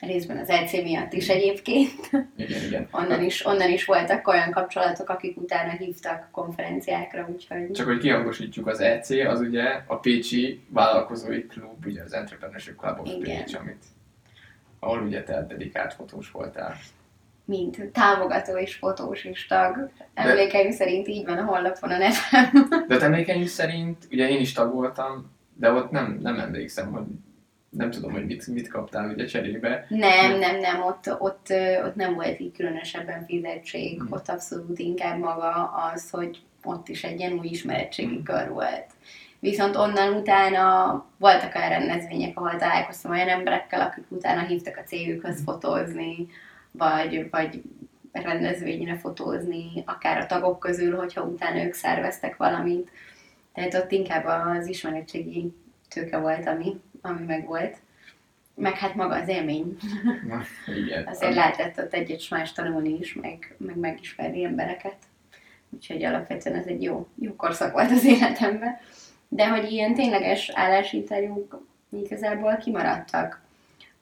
Részben 0.00 0.36
az 0.36 0.48
EC 0.48 0.72
miatt 0.72 1.12
is 1.12 1.28
egyébként. 1.28 2.10
Igen, 2.36 2.62
igen. 2.62 2.88
Onnan 2.90 3.22
is, 3.24 3.46
onnan 3.46 3.70
is 3.70 3.84
voltak 3.84 4.28
olyan 4.28 4.50
kapcsolatok, 4.50 5.08
akik 5.08 5.36
utána 5.36 5.70
hívtak 5.70 6.28
konferenciákra, 6.30 7.28
úgyhogy... 7.32 7.70
Csak 7.70 7.86
hogy 7.86 7.98
kihangosítjuk 7.98 8.66
az 8.66 8.80
EC, 8.80 9.10
az 9.10 9.40
ugye 9.40 9.80
a 9.86 9.96
Pécsi 9.96 10.60
Vállalkozói 10.68 11.46
Klub, 11.46 11.86
ugye 11.86 12.02
az 12.02 12.12
Entrepreneurship 12.12 12.76
Club 12.76 13.00
of 13.00 13.08
Igen. 13.08 13.44
Pécs, 13.44 13.54
amit 13.54 13.84
ahol 14.78 15.02
ugye 15.02 15.22
te 15.22 15.46
dedikált 15.48 15.94
fotós 15.94 16.30
voltál. 16.30 16.76
mint 17.44 17.90
támogató 17.92 18.56
és 18.58 18.74
fotós 18.74 19.24
és 19.24 19.46
tag. 19.46 19.90
Emlékeim 20.14 20.70
szerint 20.70 21.08
így 21.08 21.24
van 21.24 21.38
a 21.38 21.44
honlapon 21.44 21.90
a 21.90 21.98
nevem. 21.98 22.86
De 22.88 23.00
emlékeim 23.00 23.46
szerint, 23.46 24.06
ugye 24.10 24.28
én 24.28 24.40
is 24.40 24.52
tag 24.52 24.72
voltam, 24.72 25.30
de 25.54 25.70
ott 25.70 25.90
nem, 25.90 26.18
nem 26.22 26.38
emlékszem, 26.38 26.92
hogy 26.92 27.04
nem 27.76 27.90
tudom, 27.90 28.12
hogy 28.12 28.26
mit, 28.26 28.46
mit 28.46 28.68
kaptál 28.68 29.10
ugye 29.10 29.24
cserébe. 29.24 29.86
Nem, 29.88 30.38
nem, 30.38 30.58
nem, 30.58 30.82
ott, 30.82 31.14
ott, 31.18 31.52
ott 31.84 31.94
nem 31.94 32.14
volt 32.14 32.40
így 32.40 32.52
különösebben 32.52 33.24
fizetség, 33.24 34.00
Mhm. 34.02 34.12
ott 34.12 34.28
abszolút 34.28 34.78
inkább 34.78 35.18
maga 35.18 35.50
az, 35.92 36.10
hogy 36.10 36.42
ott 36.64 36.88
is 36.88 37.04
egy 37.04 37.18
ilyen 37.18 37.32
új 37.38 37.46
ismeretségi 37.48 38.14
Mhm. 38.14 38.22
kör 38.22 38.48
volt. 38.48 38.86
Viszont 39.38 39.76
onnan 39.76 40.12
utána 40.14 41.04
voltak 41.18 41.54
olyan 41.54 41.68
rendezvények, 41.68 42.38
ahol 42.38 42.56
találkoztam 42.56 43.10
olyan 43.10 43.28
emberekkel, 43.28 43.80
akik 43.80 44.04
utána 44.08 44.46
hívtak 44.46 44.76
a 44.76 44.82
cégükhöz 44.86 45.42
fotózni, 45.44 46.26
vagy, 46.70 47.30
vagy 47.30 47.62
rendezvényre 48.12 48.96
fotózni, 48.98 49.82
akár 49.86 50.18
a 50.18 50.26
tagok 50.26 50.58
közül, 50.58 50.96
hogyha 50.96 51.22
utána 51.22 51.64
ők 51.64 51.74
szerveztek 51.74 52.36
valamit. 52.36 52.90
Tehát 53.54 53.74
ott 53.74 53.90
inkább 53.90 54.24
az 54.24 54.66
ismeretségi 54.66 55.52
tőke 55.88 56.18
volt, 56.18 56.46
ami, 56.46 56.80
ami 57.06 57.24
meg 57.26 57.46
volt. 57.46 57.76
meg 58.54 58.74
hát 58.74 58.94
maga 58.94 59.14
az 59.14 59.28
élmény. 59.28 59.76
Na, 60.28 60.42
igen. 60.74 61.06
Azért 61.12 61.34
lehetett 61.34 61.78
ott 61.78 61.92
egyet 61.92 62.30
más 62.30 62.52
tanulni 62.52 62.98
is, 62.98 63.14
meg, 63.14 63.54
meg 63.58 63.76
megismerni 63.76 64.44
embereket. 64.44 64.96
Úgyhogy 65.70 66.04
alapvetően 66.04 66.56
ez 66.56 66.66
egy 66.66 66.82
jó, 66.82 67.06
jó 67.20 67.36
korszak 67.36 67.72
volt 67.72 67.90
az 67.90 68.04
életemben. 68.04 68.78
De 69.28 69.48
hogy 69.48 69.72
ilyen 69.72 69.94
tényleges 69.94 70.50
állásinterjúk 70.54 71.62
igazából 71.88 72.56
kimaradtak. 72.56 73.40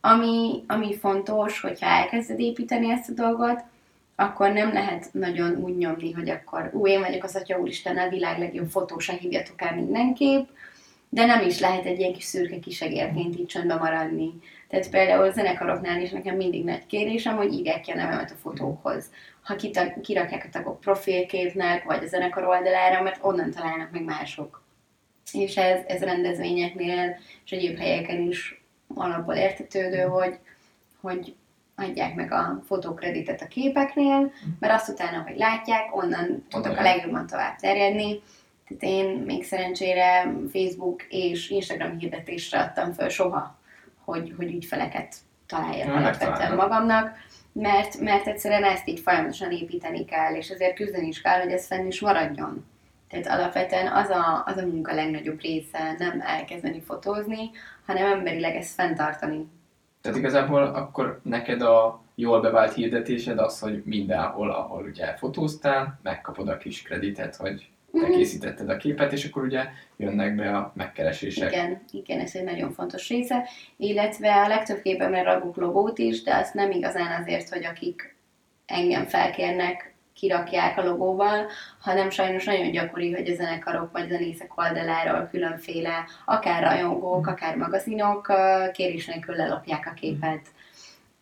Ami, 0.01 0.65
ami 0.67 0.97
fontos, 0.97 1.61
hogyha 1.61 1.87
elkezded 1.87 2.41
építeni 2.41 2.91
ezt 2.91 3.09
a 3.09 3.13
dolgot, 3.13 3.63
akkor 4.17 4.53
nem 4.53 4.73
lehet 4.73 5.09
nagyon 5.13 5.57
úgy 5.57 5.77
nyomni, 5.77 6.13
hogy 6.13 6.29
akkor 6.29 6.71
ú, 6.73 6.87
én 6.87 7.01
vagyok 7.01 7.25
az 7.25 7.37
Atya 7.37 7.59
Úristen, 7.59 7.99
a 7.99 8.09
világ 8.09 8.39
legjobb 8.39 8.69
fotósa, 8.69 9.13
hívjatok 9.13 9.63
el 9.63 9.75
mindenképp, 9.75 10.49
de 11.15 11.27
nem 11.27 11.47
is 11.47 11.61
lehet 11.61 11.85
egy 11.85 11.99
ilyen 11.99 12.13
kis 12.13 12.25
szürke 12.25 12.59
kisegérként 12.59 13.39
így 13.39 13.47
csöndbe 13.47 13.75
maradni. 13.75 14.33
Tehát 14.69 14.91
például 14.91 15.25
a 15.25 15.31
zenekaroknál 15.31 16.01
is 16.01 16.11
nekem 16.11 16.37
mindig 16.37 16.65
nagy 16.65 16.87
kérésem, 16.87 17.37
hogy 17.37 17.53
írják 17.53 17.81
ki 17.81 17.91
a 17.91 17.95
nevemet 17.95 18.31
a 18.31 18.35
fotókhoz. 18.35 19.11
Ha 19.43 19.57
kitag, 19.57 20.01
kirakják 20.01 20.45
a 20.45 20.49
tagok 20.53 20.81
profilképnek, 20.81 21.85
vagy 21.85 22.05
a 22.05 22.07
zenekar 22.07 22.45
oldalára, 22.45 23.03
mert 23.03 23.19
onnan 23.23 23.51
találnak 23.51 23.91
meg 23.91 24.05
mások. 24.05 24.63
És 25.33 25.57
ez, 25.57 25.81
ez 25.87 26.03
rendezvényeknél 26.03 27.17
és 27.45 27.53
egyéb 27.53 27.79
helyeken 27.79 28.21
is 28.21 28.63
alapból 28.95 29.35
értetődő, 29.35 30.01
hogy, 30.01 30.39
hogy 31.01 31.35
adják 31.77 32.15
meg 32.15 32.33
a 32.33 32.63
fotókreditet 32.67 33.43
a 33.43 33.47
képeknél, 33.47 34.33
mert 34.61 34.75
azt 34.75 34.89
utána, 34.89 35.23
hogy 35.23 35.37
látják, 35.37 35.97
onnan 35.97 36.47
tudok 36.49 36.79
a 36.79 36.83
legjobban 36.83 37.27
tovább 37.27 37.57
terjedni. 37.57 38.21
Tehát 38.69 38.83
én 38.83 39.19
még 39.19 39.45
szerencsére 39.45 40.35
Facebook 40.53 41.03
és 41.09 41.51
Instagram 41.51 41.99
hirdetésre 41.99 42.61
adtam 42.61 42.93
föl 42.93 43.09
soha, 43.09 43.59
hogy, 44.05 44.35
hogy 44.37 44.55
ügyfeleket 44.55 45.17
találjak 45.47 45.87
Ja, 45.87 45.95
alapvetően 45.95 46.55
magamnak, 46.55 47.17
mert, 47.53 48.01
mert 48.01 48.27
egyszerűen 48.27 48.65
ezt 48.65 48.89
így 48.89 49.01
folyamatosan 49.01 49.51
építeni 49.51 50.05
kell, 50.05 50.35
és 50.35 50.49
ezért 50.49 50.75
küzdeni 50.75 51.07
is 51.07 51.21
kell, 51.21 51.41
hogy 51.41 51.53
ez 51.53 51.67
fenn 51.67 51.87
is 51.87 52.01
maradjon. 52.01 52.65
Tehát 53.09 53.41
alapvetően 53.41 53.93
az 53.93 54.09
a, 54.09 54.43
az 54.47 54.57
a 54.57 54.67
munka 54.67 54.95
legnagyobb 54.95 55.41
része 55.41 55.95
nem 55.99 56.21
elkezdeni 56.21 56.81
fotózni, 56.81 57.51
hanem 57.87 58.13
emberileg 58.13 58.57
ezt 58.57 58.75
fenntartani. 58.75 59.49
Tehát 60.01 60.19
igazából 60.19 60.63
akkor 60.63 61.21
neked 61.23 61.63
a 61.63 62.03
jól 62.15 62.41
bevált 62.41 62.75
hirdetésed 62.75 63.39
az, 63.39 63.61
hogy 63.61 63.83
mindenhol, 63.85 64.51
ahol 64.51 64.85
ugye 64.85 65.17
fotóztál, 65.17 65.99
megkapod 66.03 66.49
a 66.49 66.57
kis 66.57 66.83
kreditet, 66.83 67.37
hogy 67.37 67.69
te 68.01 68.09
készítetted 68.09 68.69
a 68.69 68.77
képet, 68.77 69.13
és 69.13 69.25
akkor 69.25 69.43
ugye 69.43 69.65
jönnek 69.97 70.35
be 70.35 70.57
a 70.57 70.73
megkeresések. 70.77 71.53
Igen, 71.53 71.83
igen, 71.91 72.21
ez 72.21 72.35
egy 72.35 72.45
nagyon 72.45 72.73
fontos 72.73 73.09
része, 73.09 73.49
illetve 73.77 74.35
a 74.35 74.49
legtöbb 74.49 74.83
képemre 74.83 75.23
ragok 75.23 75.57
logót 75.57 75.99
is, 75.99 76.23
de 76.23 76.35
azt 76.35 76.55
nem 76.55 76.71
igazán 76.71 77.21
azért, 77.21 77.49
hogy 77.49 77.65
akik 77.65 78.17
engem 78.67 79.05
felkérnek, 79.05 79.95
kirakják 80.15 80.79
a 80.79 80.85
logóval, 80.85 81.47
hanem 81.79 82.11
sajnos 82.11 82.45
nagyon 82.45 82.71
gyakori, 82.71 83.13
hogy 83.13 83.29
a 83.29 83.35
zenekarok 83.35 83.93
vagy 83.93 84.09
zenészek 84.09 84.59
oldaláról 84.59 85.29
különféle, 85.31 86.05
akár 86.25 86.63
rajongók, 86.63 87.27
akár 87.27 87.57
magazinok 87.57 88.33
kérés 88.73 89.07
nélkül 89.07 89.37
lelopják 89.37 89.87
a 89.91 89.95
képet. 89.95 90.47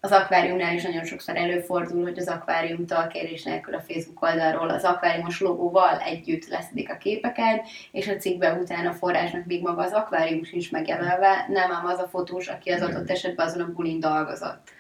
Az 0.05 0.13
akváriumnál 0.13 0.75
is 0.75 0.83
nagyon 0.83 1.05
sokszor 1.05 1.37
előfordul, 1.37 2.03
hogy 2.03 2.19
az 2.19 2.29
akváriumtól 2.29 3.07
kérés 3.07 3.43
nélkül 3.43 3.75
a 3.75 3.81
Facebook 3.81 4.23
oldalról 4.23 4.69
az 4.69 4.85
akváriumos 4.85 5.41
logóval 5.41 5.99
együtt 5.99 6.49
leszedik 6.49 6.91
a 6.91 6.97
képeket, 6.97 7.67
és 7.93 8.09
a 8.09 8.17
cikkben 8.17 8.61
utána 8.61 8.91
a 8.91 8.95
forrásnak 8.95 9.45
még 9.47 9.63
maga 9.63 9.83
az 9.83 9.93
akvárium 9.93 10.45
sincs 10.45 10.73
megjelölve, 10.73 11.47
nem 11.49 11.73
ám 11.73 11.87
az 11.87 11.99
a 11.99 12.09
fotós, 12.09 12.49
aki 12.49 12.71
az 12.71 12.83
adott 12.83 13.11
esetben 13.11 13.47
azon 13.47 13.61
a 13.63 13.73
bulin 13.73 14.01
dolgozott. 14.01 14.71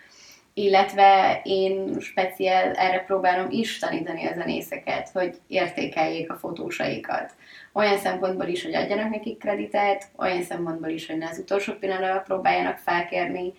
Illetve 0.55 1.41
én 1.45 2.01
speciál 2.01 2.73
erre 2.73 2.99
próbálom 2.99 3.47
is 3.51 3.79
tanítani 3.79 4.27
a 4.27 4.35
zenészeket, 4.35 5.09
hogy 5.09 5.37
értékeljék 5.47 6.31
a 6.31 6.37
fotósaikat. 6.37 7.33
Olyan 7.73 7.99
szempontból 7.99 8.47
is, 8.47 8.65
hogy 8.65 8.75
adjanak 8.75 9.11
nekik 9.11 9.39
kreditet, 9.39 10.05
olyan 10.17 10.43
szempontból 10.43 10.89
is, 10.89 11.07
hogy 11.07 11.19
ne 11.19 11.29
az 11.29 11.39
utolsó 11.39 11.73
pillanatra 11.73 12.21
próbáljanak 12.21 12.77
felkérni, 12.77 13.53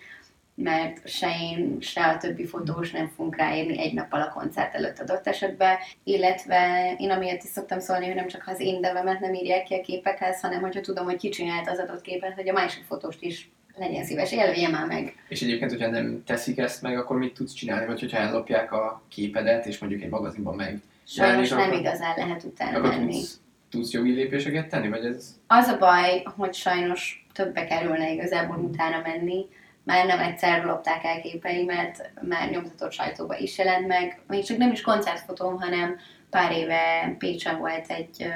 mert 0.56 1.08
se 1.08 1.28
én, 1.42 1.78
se 1.82 2.04
a 2.06 2.18
többi 2.18 2.46
fotós 2.46 2.92
nem 2.92 3.08
fogunk 3.16 3.36
ráírni 3.38 3.80
egy 3.80 3.94
nappal 3.94 4.22
a 4.22 4.30
koncert 4.34 4.76
előtt 4.76 5.00
adott 5.00 5.28
esetben, 5.28 5.76
illetve 6.04 6.94
én 6.98 7.12
amiért 7.12 7.44
is 7.44 7.50
szoktam 7.50 7.80
szólni, 7.80 8.06
hogy 8.06 8.16
nem 8.16 8.28
csak 8.28 8.44
az 8.48 8.60
én 8.60 8.80
nevemet 8.80 9.20
nem 9.20 9.34
írják 9.34 9.64
ki 9.64 9.74
a 9.74 9.82
képekhez, 9.82 10.42
hanem 10.42 10.62
hogyha 10.62 10.82
tudom, 10.82 11.06
hogy 11.06 11.18
ki 11.18 11.30
csinált 11.30 11.70
az 11.70 11.80
adott 11.80 12.02
képet, 12.02 12.34
hogy 12.34 12.50
a 12.50 12.54
másik 12.54 12.84
fotóst 12.84 13.22
is 13.22 13.52
legyen 13.76 14.06
szíves, 14.06 14.32
jelölje 14.32 14.70
már 14.70 14.88
meg. 14.88 15.16
És 15.28 15.42
egyébként, 15.42 15.72
hogyha 15.72 15.90
nem 15.90 16.24
teszik 16.26 16.58
ezt 16.58 16.82
meg, 16.82 16.98
akkor 16.98 17.18
mit 17.18 17.34
tudsz 17.34 17.54
csinálni? 17.54 17.86
Vagy 17.86 18.00
hogyha 18.00 18.18
ellopják 18.18 18.72
a 18.72 19.02
képedet, 19.10 19.66
és 19.66 19.78
mondjuk 19.80 20.02
egy 20.02 20.10
magazinban 20.10 20.56
meg 20.56 20.78
Sajnos 21.08 21.50
nem 21.50 21.60
akkor- 21.60 21.80
igazán 21.80 22.14
lehet 22.18 22.44
utána 22.44 22.78
akkor 22.78 22.90
menni. 22.90 23.12
tudsz, 23.12 23.40
tudsz 23.70 23.92
jogi 23.92 24.12
lépéseket 24.12 24.68
tenni? 24.70 24.90
Vagy 24.90 25.06
ez 25.06 25.36
Az 25.48 25.68
a 25.68 25.78
baj, 25.78 26.24
hogy 26.38 26.54
sajnos 26.54 27.26
többe 27.34 27.66
kerülne 27.66 28.12
igazából 28.12 28.58
utána 28.58 29.02
menni. 29.06 29.46
Már 29.84 30.06
nem 30.06 30.20
egyszer 30.20 30.64
lopták 30.64 31.04
el 31.04 31.22
képeimet, 31.22 32.12
már 32.22 32.50
nyomtatott 32.50 32.92
sajtóba 32.92 33.38
is 33.38 33.58
jelent 33.58 33.88
meg. 33.88 34.22
Még 34.28 34.44
csak 34.44 34.58
nem 34.58 34.72
is 34.72 34.82
koncertfotóm, 34.82 35.60
hanem 35.60 35.98
pár 36.30 36.52
éve 36.52 37.16
Pécsen 37.18 37.58
volt 37.60 37.90
egy 37.90 38.28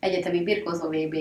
egyetemi 0.00 0.42
birkózó 0.42 0.88
VB, 0.88 1.16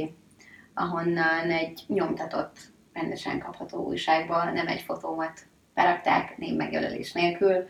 ahonnan 0.74 1.52
egy 1.52 1.84
nyomtatott, 1.88 2.58
rendesen 2.94 3.40
kapható 3.40 3.86
újságba 3.86 4.52
nem 4.52 4.68
egy 4.68 4.82
fotómat 4.82 5.40
berakták, 5.74 6.38
név 6.38 6.56
megjelölés 6.56 7.12
nélkül. 7.12 7.68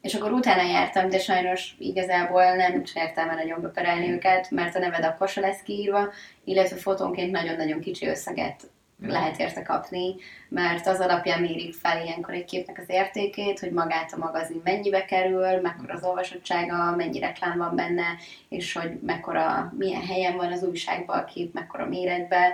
És 0.00 0.14
akkor 0.14 0.32
utána 0.32 0.62
jártam, 0.62 1.08
de 1.08 1.18
sajnos 1.18 1.76
igazából 1.78 2.54
nem 2.54 2.72
nincs 2.72 2.94
értelme 2.94 3.34
nagyon 3.34 3.60
beperelni 3.60 4.10
őket, 4.10 4.50
mert 4.50 4.74
a 4.74 4.78
neved 4.78 5.04
akkor 5.04 5.28
se 5.28 5.40
lesz 5.40 5.62
kiírva, 5.62 6.12
illetve 6.44 6.76
fotónként 6.76 7.30
nagyon-nagyon 7.30 7.80
kicsi 7.80 8.06
összeget 8.06 8.70
lehet 9.06 9.38
érte 9.38 9.62
kapni, 9.62 10.14
mert 10.48 10.86
az 10.86 11.00
alapján 11.00 11.40
mérik 11.40 11.74
fel 11.74 12.04
ilyenkor 12.04 12.34
egy 12.34 12.44
képnek 12.44 12.78
az 12.78 12.84
értékét, 12.88 13.58
hogy 13.58 13.70
magát 13.70 14.12
a 14.12 14.18
magazin 14.18 14.60
mennyibe 14.64 15.04
kerül, 15.04 15.60
mekkora 15.60 15.94
az 15.94 16.04
olvasottsága, 16.04 16.96
mennyi 16.96 17.18
reklám 17.18 17.58
van 17.58 17.74
benne, 17.74 18.04
és 18.48 18.72
hogy 18.72 19.00
mekkora, 19.00 19.72
milyen 19.78 20.06
helyen 20.06 20.36
van 20.36 20.52
az 20.52 20.62
újságban 20.62 21.18
a 21.18 21.24
kép, 21.24 21.54
mekkora 21.54 21.86
méretben. 21.86 22.52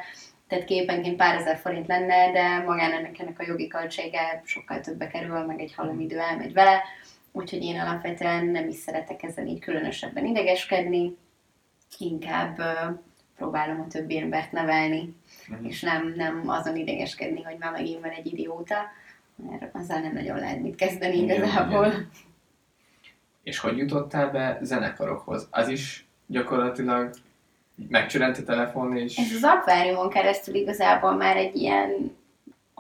Tehát 0.49 0.65
képenként 0.65 1.17
pár 1.17 1.35
ezer 1.35 1.57
forint 1.57 1.87
lenne, 1.87 2.33
de 2.33 2.59
magán 2.59 2.93
ennek, 2.93 3.19
ennek 3.19 3.39
a 3.39 3.45
jogi 3.47 3.67
költsége 3.67 4.43
sokkal 4.45 4.81
többbe 4.81 5.07
kerül, 5.07 5.45
meg 5.45 5.61
egy 5.61 5.75
halomidő 5.75 6.19
elmegy 6.19 6.53
vele. 6.53 6.83
Úgyhogy 7.33 7.63
én 7.63 7.81
alapvetően 7.81 8.47
nem 8.47 8.69
is 8.69 8.77
szeretek 8.77 9.23
ezen 9.23 9.47
így 9.47 9.61
különösebben 9.61 10.27
idegeskedni, 10.27 11.17
inkább 11.99 12.61
próbálom 13.37 13.81
a 13.81 13.87
többi 13.87 14.19
embert 14.19 14.53
nevelni, 14.53 15.15
És 15.63 15.81
nem, 15.81 16.13
nem 16.17 16.43
azon 16.47 16.77
idegeskedni, 16.77 17.43
hogy 17.43 17.57
már 17.59 17.73
megint 17.73 18.01
van 18.01 18.11
egy 18.11 18.27
idióta, 18.27 18.77
mert 19.37 19.75
azzal 19.75 20.01
nem 20.01 20.13
nagyon 20.13 20.39
lehet 20.39 20.63
mit 20.63 20.75
kezdeni 20.75 21.17
Igen, 21.23 21.37
igazából. 21.37 21.87
igen. 21.87 22.11
És 23.43 23.59
hogy 23.59 23.79
jutottál 23.79 24.31
be 24.31 24.59
zenekarokhoz? 24.63 25.49
Az 25.51 25.69
is 25.69 26.07
gyakorlatilag 26.27 27.11
megcsörent 27.89 28.39
a 28.39 28.43
telefon, 28.43 28.97
és... 28.97 29.17
Ez 29.17 29.33
az 29.33 29.45
akváriumon 29.45 30.09
keresztül 30.09 30.55
igazából 30.55 31.17
már 31.17 31.37
egy 31.37 31.57
ilyen 31.57 32.17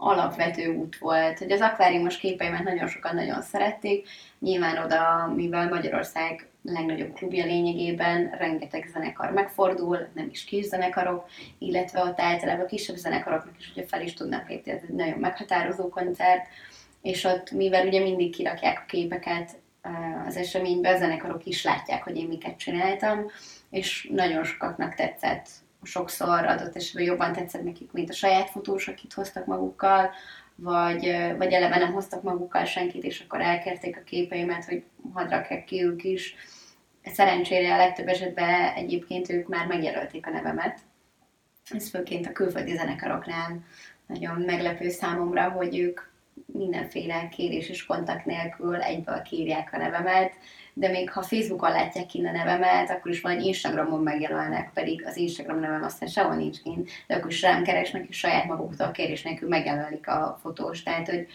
alapvető 0.00 0.74
út 0.74 0.98
volt, 0.98 1.38
hogy 1.38 1.52
az 1.52 1.60
akváriumos 1.60 2.18
képeimet 2.18 2.64
nagyon 2.64 2.88
sokan 2.88 3.14
nagyon 3.14 3.42
szerették. 3.42 4.08
Nyilván 4.38 4.84
oda, 4.84 5.32
mivel 5.36 5.68
Magyarország 5.68 6.46
legnagyobb 6.62 7.12
klubja 7.12 7.44
lényegében, 7.44 8.30
rengeteg 8.38 8.88
zenekar 8.92 9.30
megfordul, 9.30 10.08
nem 10.14 10.28
is 10.30 10.44
kis 10.44 10.64
zenekarok, 10.64 11.28
illetve 11.58 12.02
ott 12.02 12.20
általában 12.20 12.66
kisebb 12.66 12.96
zenekaroknak 12.96 13.54
is, 13.58 13.72
hogyha 13.74 13.88
fel 13.88 14.02
is 14.02 14.14
tudnak 14.14 14.48
lépni, 14.48 14.70
ez 14.70 14.82
egy 14.82 14.94
nagyon 14.94 15.18
meghatározó 15.18 15.88
koncert, 15.88 16.46
és 17.02 17.24
ott, 17.24 17.50
mivel 17.50 17.86
ugye 17.86 18.00
mindig 18.00 18.34
kirakják 18.34 18.78
a 18.78 18.86
képeket 18.86 19.56
az 20.26 20.36
eseménybe, 20.36 20.90
a 20.90 20.96
zenekarok 20.96 21.44
is 21.44 21.64
látják, 21.64 22.02
hogy 22.02 22.16
én 22.16 22.26
miket 22.26 22.58
csináltam, 22.58 23.30
és 23.70 24.08
nagyon 24.12 24.44
sokaknak 24.44 24.94
tetszett. 24.94 25.48
Sokszor 25.82 26.44
adott 26.44 26.76
esetben 26.76 27.04
jobban 27.04 27.32
tetszett 27.32 27.64
nekik, 27.64 27.92
mint 27.92 28.10
a 28.10 28.12
saját 28.12 28.50
fotós, 28.50 28.88
akit 28.88 29.12
hoztak 29.12 29.46
magukkal, 29.46 30.10
vagy, 30.54 31.16
vagy 31.36 31.52
eleve 31.52 31.78
nem 31.78 31.92
hoztak 31.92 32.22
magukkal 32.22 32.64
senkit, 32.64 33.04
és 33.04 33.20
akkor 33.20 33.40
elkérték 33.40 33.96
a 33.96 34.04
képeimet, 34.04 34.64
hogy 34.64 34.82
hadd 35.12 35.28
rakják 35.28 35.64
ki 35.64 35.84
ők 35.84 36.04
is. 36.04 36.34
Szerencsére 37.04 37.74
a 37.74 37.76
legtöbb 37.76 38.08
esetben 38.08 38.72
egyébként 38.74 39.30
ők 39.30 39.48
már 39.48 39.66
megjelölték 39.66 40.26
a 40.26 40.30
nevemet. 40.30 40.78
Ez 41.70 41.90
főként 41.90 42.26
a 42.26 42.32
külföldi 42.32 42.76
zenekaroknál 42.76 43.64
nagyon 44.06 44.40
meglepő 44.40 44.90
számomra, 44.90 45.50
hogy 45.50 45.78
ők 45.78 46.00
mindenféle 46.46 47.28
kérés 47.28 47.68
és 47.68 47.86
kontakt 47.86 48.24
nélkül 48.24 48.76
egyből 48.76 49.22
kírják 49.22 49.72
a 49.72 49.76
nevemet, 49.76 50.32
de 50.78 50.88
még 50.88 51.10
ha 51.10 51.22
Facebookon 51.22 51.70
látják 51.70 52.06
ki 52.06 52.24
a 52.26 52.30
nevemet, 52.30 52.90
akkor 52.90 53.10
is 53.10 53.20
majd 53.20 53.40
Instagramon 53.40 54.02
megjelölnek, 54.02 54.70
pedig 54.74 55.06
az 55.06 55.16
Instagram 55.16 55.60
nevem 55.60 55.82
aztán 55.82 56.08
sehol 56.08 56.34
nincs 56.34 56.62
kint, 56.62 56.90
de 57.06 57.14
akkor 57.14 57.30
is 57.30 57.42
rám 57.42 57.62
keresnek, 57.62 58.08
és 58.08 58.18
saját 58.18 58.44
maguktól 58.44 58.90
kérés 58.90 59.22
nélkül 59.22 59.48
megjelölik 59.48 60.08
a 60.08 60.38
fotós. 60.42 60.82
Tehát, 60.82 61.08
hogy, 61.08 61.26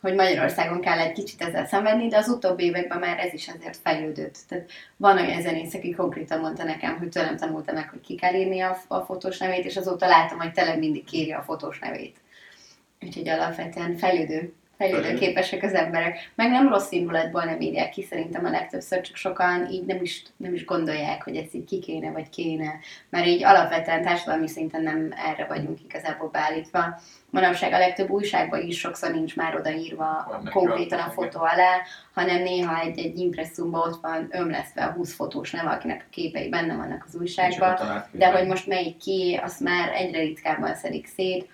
hogy 0.00 0.14
Magyarországon 0.14 0.80
kell 0.80 0.98
egy 0.98 1.12
kicsit 1.12 1.42
ezzel 1.42 1.66
szenvedni, 1.66 2.08
de 2.08 2.16
az 2.16 2.28
utóbbi 2.28 2.64
években 2.64 2.98
már 2.98 3.18
ez 3.18 3.32
is 3.32 3.48
azért 3.48 3.76
fejlődött. 3.76 4.38
Tehát 4.48 4.70
van 4.96 5.18
olyan 5.18 5.42
zenész, 5.42 5.74
aki 5.74 5.90
konkrétan 5.90 6.40
mondta 6.40 6.64
nekem, 6.64 6.98
hogy 6.98 7.08
tőlem 7.08 7.36
tanulta 7.36 7.72
meg, 7.72 7.88
hogy 7.88 8.00
ki 8.00 8.14
kell 8.14 8.34
írni 8.34 8.60
a, 8.60 8.78
a 8.88 9.00
fotós 9.00 9.38
nevét, 9.38 9.64
és 9.64 9.76
azóta 9.76 10.06
látom, 10.06 10.38
hogy 10.38 10.52
tényleg 10.52 10.78
mindig 10.78 11.04
kéri 11.04 11.32
a 11.32 11.42
fotós 11.42 11.78
nevét. 11.78 12.16
Úgyhogy 13.00 13.28
alapvetően 13.28 13.96
fejlődő 13.96 14.52
fejlődőképesek 14.82 15.62
az 15.62 15.74
emberek. 15.74 16.32
Meg 16.34 16.50
nem 16.50 16.68
rossz 16.68 16.90
indulatból 16.90 17.44
nem 17.44 17.60
írják 17.60 17.90
ki 17.90 18.02
szerintem 18.02 18.44
a 18.44 18.50
legtöbbször, 18.50 19.00
csak 19.00 19.16
sokan 19.16 19.68
így 19.70 19.84
nem 19.84 20.02
is, 20.02 20.22
nem 20.36 20.54
is 20.54 20.64
gondolják, 20.64 21.22
hogy 21.22 21.36
ezt 21.36 21.54
így 21.54 21.64
ki 21.64 21.78
kéne, 21.78 22.10
vagy 22.10 22.28
kéne. 22.28 22.74
Mert 23.08 23.26
így 23.26 23.44
alapvetően 23.44 24.02
társadalmi 24.02 24.48
szinten 24.48 24.82
nem 24.82 25.14
erre 25.26 25.46
vagyunk 25.46 25.78
igazából 25.84 26.28
beállítva. 26.28 27.00
Manapság 27.30 27.72
a 27.72 27.78
legtöbb 27.78 28.10
újságban 28.10 28.60
is 28.60 28.78
sokszor 28.78 29.10
nincs 29.10 29.36
már 29.36 29.56
odaírva 29.56 30.40
konkrétan 30.50 30.98
a 30.98 31.10
fotó 31.10 31.40
alá, 31.40 31.80
hanem 32.14 32.42
néha 32.42 32.80
egy-egy 32.80 33.18
impresszumban 33.18 33.88
ott 33.88 34.00
van 34.00 34.28
ömlesztve 34.30 34.84
a 34.84 34.90
20 34.90 35.14
fotós 35.14 35.50
neve, 35.50 35.70
akinek 35.70 36.00
a 36.00 36.10
képei 36.10 36.48
benne 36.48 36.76
vannak 36.76 37.04
az 37.08 37.16
újságban, 37.20 37.78
de 38.10 38.30
hogy 38.30 38.46
most 38.46 38.66
melyik 38.66 38.96
ki, 38.96 39.40
azt 39.42 39.60
már 39.60 39.92
egyre 39.94 40.20
ritkábban 40.20 40.74
szedik 40.74 41.06
szét 41.06 41.48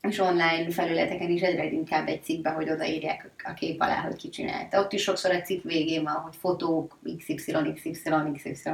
és 0.00 0.18
online 0.18 0.70
felületeken 0.70 1.30
is 1.30 1.40
egyre 1.40 1.64
inkább 1.64 2.08
egy 2.08 2.22
cikkbe, 2.22 2.50
hogy 2.50 2.70
odaírják 2.70 3.30
a 3.44 3.54
kép 3.54 3.80
alá, 3.80 4.00
hogy 4.00 4.16
ki 4.16 4.28
csinálta. 4.28 4.80
Ott 4.80 4.92
is 4.92 5.02
sokszor 5.02 5.30
a 5.30 5.40
cikk 5.40 5.62
végén 5.62 6.02
van, 6.02 6.14
hogy 6.14 6.36
fotók 6.36 6.98
XY, 7.16 7.72
XY, 7.74 7.90
XY. 8.32 8.70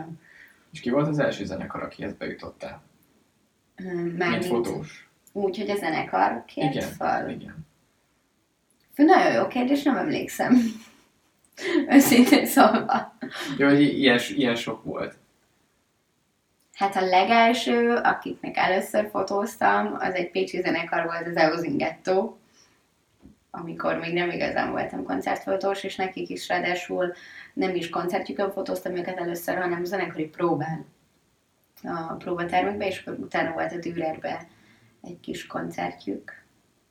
És 0.72 0.80
ki 0.80 0.90
volt 0.90 1.08
az 1.08 1.18
első 1.18 1.44
zenekar, 1.44 1.82
akihez 1.82 2.14
bejutottál? 2.14 2.82
Már 4.18 4.30
mint 4.30 4.44
fotós. 4.44 5.08
Úgy, 5.32 5.58
hogy 5.58 5.70
a 5.70 5.76
zenekar 5.76 6.44
kért 6.44 6.74
igen, 6.74 6.88
fel. 6.88 7.30
Igen. 7.30 7.66
Nagyon 8.96 9.32
jó 9.32 9.46
kérdés, 9.46 9.82
nem 9.82 9.96
emlékszem. 9.96 10.56
Őszintén 11.94 12.46
szólva. 12.46 13.16
Jó, 13.58 13.68
hogy 13.68 13.80
ilyen, 13.80 14.20
ilyen 14.28 14.54
sok 14.54 14.84
volt. 14.84 15.16
Hát 16.74 16.96
a 16.96 17.04
legelső, 17.04 17.94
akiknek 17.94 18.56
először 18.56 19.08
fotóztam, 19.10 19.96
az 19.98 20.14
egy 20.14 20.30
pécsi 20.30 20.60
zenekar 20.60 21.04
volt, 21.04 21.26
az 21.26 21.36
Euzingetto, 21.36 22.36
amikor 23.50 23.98
még 23.98 24.12
nem 24.12 24.30
igazán 24.30 24.70
voltam 24.70 25.04
koncertfotós, 25.04 25.84
és 25.84 25.96
nekik 25.96 26.28
is 26.28 26.48
ráadásul 26.48 27.12
nem 27.52 27.74
is 27.74 27.88
koncertjükön 27.88 28.52
fotóztam 28.52 28.96
őket 28.96 29.18
először, 29.18 29.56
hanem 29.56 29.84
zenekari 29.84 30.26
próbán 30.28 30.84
a 31.82 32.14
próbatermekbe, 32.14 32.86
és 32.86 32.98
akkor 33.00 33.18
utána 33.18 33.52
volt 33.52 33.72
a 33.72 33.78
Dürerbe 33.78 34.46
egy 35.02 35.20
kis 35.20 35.46
koncertjük, 35.46 36.44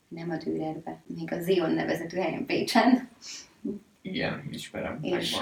nem 0.08 0.30
a 0.30 0.36
Dürerbe, 0.36 1.02
még 1.06 1.34
a 1.34 1.42
Zion 1.42 1.72
nevezetű 1.72 2.18
helyen 2.18 2.46
Pécsen. 2.46 3.10
Igen, 4.02 4.48
ismerem. 4.52 5.00
És, 5.02 5.38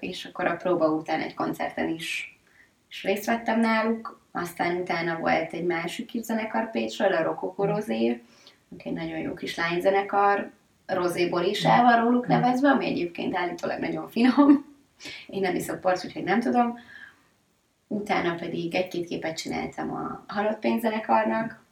és 0.00 0.24
akkor 0.24 0.46
a 0.46 0.56
próba 0.56 0.88
után 0.88 1.20
egy 1.20 1.34
koncerten 1.34 1.88
is 1.88 2.37
és 2.88 3.02
részt 3.02 3.26
vettem 3.26 3.60
náluk, 3.60 4.20
aztán 4.32 4.76
utána 4.76 5.18
volt 5.18 5.52
egy 5.52 5.64
másik 5.64 6.06
kis 6.06 6.22
zenekar 6.22 6.70
Pécsről, 6.70 7.12
a 7.12 7.22
Rokoko 7.22 7.64
Rozé, 7.64 8.22
egy 8.76 8.92
nagyon 8.92 9.18
jó 9.18 9.34
kis 9.34 9.56
lányzenekar, 9.56 10.50
Rozé 10.86 11.28
Borisával 11.28 12.00
róluk 12.00 12.26
nevezve, 12.26 12.68
ami 12.68 12.86
egyébként 12.86 13.36
állítólag 13.36 13.78
nagyon 13.78 14.08
finom. 14.08 14.64
Én 15.26 15.40
nem 15.40 15.54
iszok 15.54 15.80
porc, 15.80 16.04
úgyhogy 16.04 16.24
nem 16.24 16.40
tudom. 16.40 16.78
Utána 17.86 18.34
pedig 18.34 18.74
egy-két 18.74 19.06
képet 19.06 19.36
csináltam 19.36 19.92
a 19.92 20.24
Halott 20.26 20.58
Pénzenekarnak. 20.58 21.62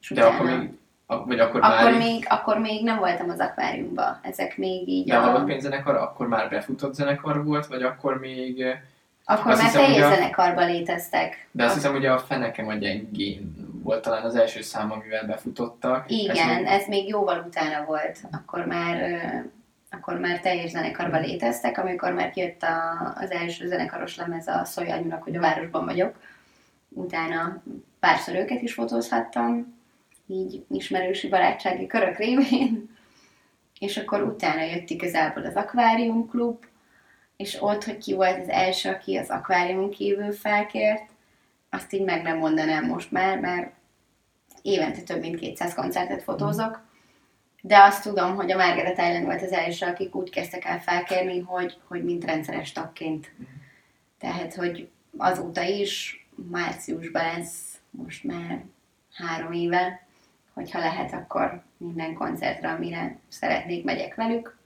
És 0.00 0.10
De 0.10 0.24
akkor 0.24 0.46
még, 0.46 0.70
vagy 1.06 1.38
akkor, 1.38 1.60
akkor 1.60 1.90
már 1.90 1.98
még, 1.98 2.26
akkor 2.28 2.58
még 2.58 2.84
nem 2.84 2.98
voltam 2.98 3.30
az 3.30 3.38
akváriumban. 3.38 4.18
Ezek 4.22 4.56
még 4.56 4.88
így 4.88 5.08
De 5.08 5.16
a, 5.16 5.22
a 5.22 5.30
Halott 5.30 5.46
Pénzenekar 5.46 5.94
akkor 5.94 6.28
már 6.28 6.48
befutott 6.48 6.94
zenekar 6.94 7.44
volt, 7.44 7.66
vagy 7.66 7.82
akkor 7.82 8.18
még 8.18 8.64
akkor 9.30 9.50
azt 9.50 9.62
már 9.62 9.70
hiszem, 9.70 9.84
teljes 9.84 10.04
a... 10.04 10.14
zenekarban 10.14 10.66
léteztek. 10.66 11.48
De 11.50 11.64
azt 11.64 11.74
hiszem, 11.74 11.92
hogy 11.92 12.06
a 12.06 12.18
Fenekem 12.18 12.68
a 12.68 12.74
gyengén 12.74 13.54
volt 13.82 14.02
talán 14.02 14.24
az 14.24 14.36
első 14.36 14.62
szám, 14.62 14.92
amivel 14.92 15.26
befutottak. 15.26 16.10
Igen, 16.10 16.36
ez 16.36 16.56
még, 16.56 16.66
ez 16.66 16.86
még 16.86 17.08
jóval 17.08 17.44
utána 17.46 17.84
volt. 17.84 18.18
Akkor 18.32 18.66
már, 18.66 19.20
akkor 19.90 20.18
már 20.18 20.40
teljes 20.40 20.70
zenekarban 20.70 21.20
léteztek, 21.20 21.78
amikor 21.78 22.12
már 22.12 22.30
kijött 22.30 22.62
a, 22.62 23.12
az 23.20 23.30
első 23.30 23.66
zenekaros 23.66 24.16
lemez 24.16 24.46
a 24.46 24.64
Szolja 24.64 24.94
Anyunak, 24.94 25.22
hogy 25.22 25.36
a 25.36 25.40
városban 25.40 25.84
vagyok. 25.84 26.14
Utána 26.88 27.62
párszor 28.00 28.34
őket 28.34 28.62
is 28.62 28.74
fotózhattam, 28.74 29.76
így 30.26 30.64
ismerősi 30.70 31.28
barátsági 31.28 31.86
körök 31.86 32.16
révén. 32.16 32.96
És 33.78 33.96
akkor 33.96 34.22
utána 34.22 34.62
jött 34.62 34.90
igazából 34.90 35.44
az 35.44 35.54
Aquarium 35.54 36.28
Klub, 36.28 36.64
és 37.38 37.62
ott, 37.62 37.84
hogy 37.84 37.98
ki 37.98 38.14
volt 38.14 38.40
az 38.40 38.48
első, 38.48 38.90
aki 38.90 39.16
az 39.16 39.30
akváriumon 39.30 39.90
kívül 39.90 40.32
felkért, 40.32 41.08
azt 41.70 41.92
így 41.92 42.04
meg 42.04 42.22
nem 42.22 42.38
mondanám 42.38 42.84
most 42.86 43.10
már, 43.10 43.38
mert 43.40 43.72
évente 44.62 45.02
több 45.02 45.20
mint 45.20 45.38
200 45.40 45.74
koncertet 45.74 46.22
fotózok, 46.22 46.80
de 47.60 47.78
azt 47.82 48.02
tudom, 48.02 48.34
hogy 48.34 48.50
a 48.50 48.56
Margaret 48.56 48.98
Island 48.98 49.24
volt 49.24 49.42
az 49.42 49.52
első, 49.52 49.86
akik 49.86 50.14
úgy 50.14 50.30
kezdtek 50.30 50.64
el 50.64 50.80
felkérni, 50.80 51.40
hogy, 51.40 51.78
hogy 51.88 52.04
mint 52.04 52.24
rendszeres 52.24 52.72
tagként. 52.72 53.32
Tehát, 54.18 54.54
hogy 54.54 54.88
azóta 55.16 55.62
is 55.62 56.26
márciusban 56.50 57.22
lesz 57.22 57.78
most 57.90 58.24
már 58.24 58.64
három 59.14 59.52
éve, 59.52 60.06
hogyha 60.54 60.78
lehet, 60.78 61.12
akkor 61.12 61.62
minden 61.76 62.14
koncertre, 62.14 62.70
amire 62.70 63.18
szeretnék, 63.28 63.84
megyek 63.84 64.14
velük. 64.14 64.57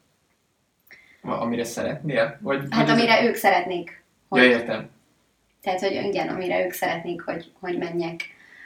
Amire 1.22 1.64
szeretnél? 1.64 2.38
Vagy, 2.40 2.66
hát 2.70 2.86
vagy 2.86 2.98
amire 2.98 3.18
az... 3.18 3.24
ők 3.24 3.34
szeretnék. 3.34 4.02
Hogy... 4.28 4.42
Ja, 4.42 4.48
értem. 4.48 4.90
Tehát, 5.62 5.80
hogy 5.80 5.92
igen, 5.92 6.28
amire 6.28 6.64
ők 6.64 6.72
szeretnék, 6.72 7.22
hogy, 7.22 7.52
hogy 7.60 7.78
menjek. 7.78 8.20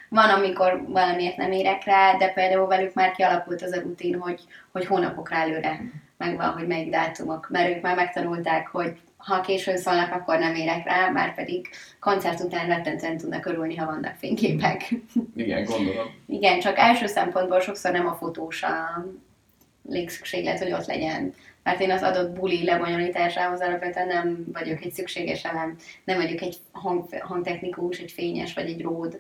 Van, 0.08 0.30
amikor 0.30 0.84
valamiért 0.88 1.36
nem 1.36 1.52
érek 1.52 1.84
rá, 1.84 2.16
de 2.16 2.28
például 2.28 2.66
velük 2.66 2.94
már 2.94 3.12
kialakult 3.12 3.62
az 3.62 3.72
a 3.72 3.80
rutin, 3.80 4.18
hogy, 4.18 4.40
hogy 4.72 4.86
hónapokra 4.86 5.36
előre 5.36 5.80
megvan, 6.16 6.52
hogy 6.52 6.66
melyik 6.66 6.90
dátumok. 6.90 7.48
Mert 7.50 7.76
ők 7.76 7.82
már 7.82 7.96
megtanulták, 7.96 8.66
hogy 8.66 8.96
ha 9.16 9.40
későn 9.40 9.76
szólnak, 9.76 10.12
akkor 10.12 10.38
nem 10.38 10.54
érek 10.54 10.84
rá, 10.84 11.10
már 11.10 11.34
pedig 11.34 11.68
koncert 12.00 12.40
után 12.40 12.66
rettentően 12.66 13.16
tudnak 13.16 13.46
örülni, 13.46 13.76
ha 13.76 13.86
vannak 13.86 14.14
fényképek. 14.18 14.94
Igen, 15.36 15.64
gondolom. 15.64 16.06
Igen, 16.26 16.60
csak 16.60 16.78
első 16.78 17.06
szempontból 17.06 17.60
sokszor 17.60 17.92
nem 17.92 18.06
a 18.06 18.14
fotós 18.14 18.62
a 18.62 19.04
légszükséglet, 19.88 20.58
hogy 20.58 20.72
ott 20.72 20.86
legyen 20.86 21.34
mert 21.66 21.80
én 21.80 21.90
az 21.90 22.02
adott 22.02 22.30
buli 22.30 22.64
lebonyolításához 22.64 23.60
alapvetően 23.60 24.06
nem 24.06 24.44
vagyok 24.52 24.84
egy 24.84 24.92
szükséges 24.92 25.44
elem, 25.44 25.76
nem 26.04 26.16
vagyok 26.16 26.40
egy 26.40 26.56
hang, 26.72 27.04
hangtechnikus, 27.20 27.98
egy 27.98 28.10
fényes 28.10 28.54
vagy 28.54 28.68
egy 28.68 28.82
ród, 28.82 29.18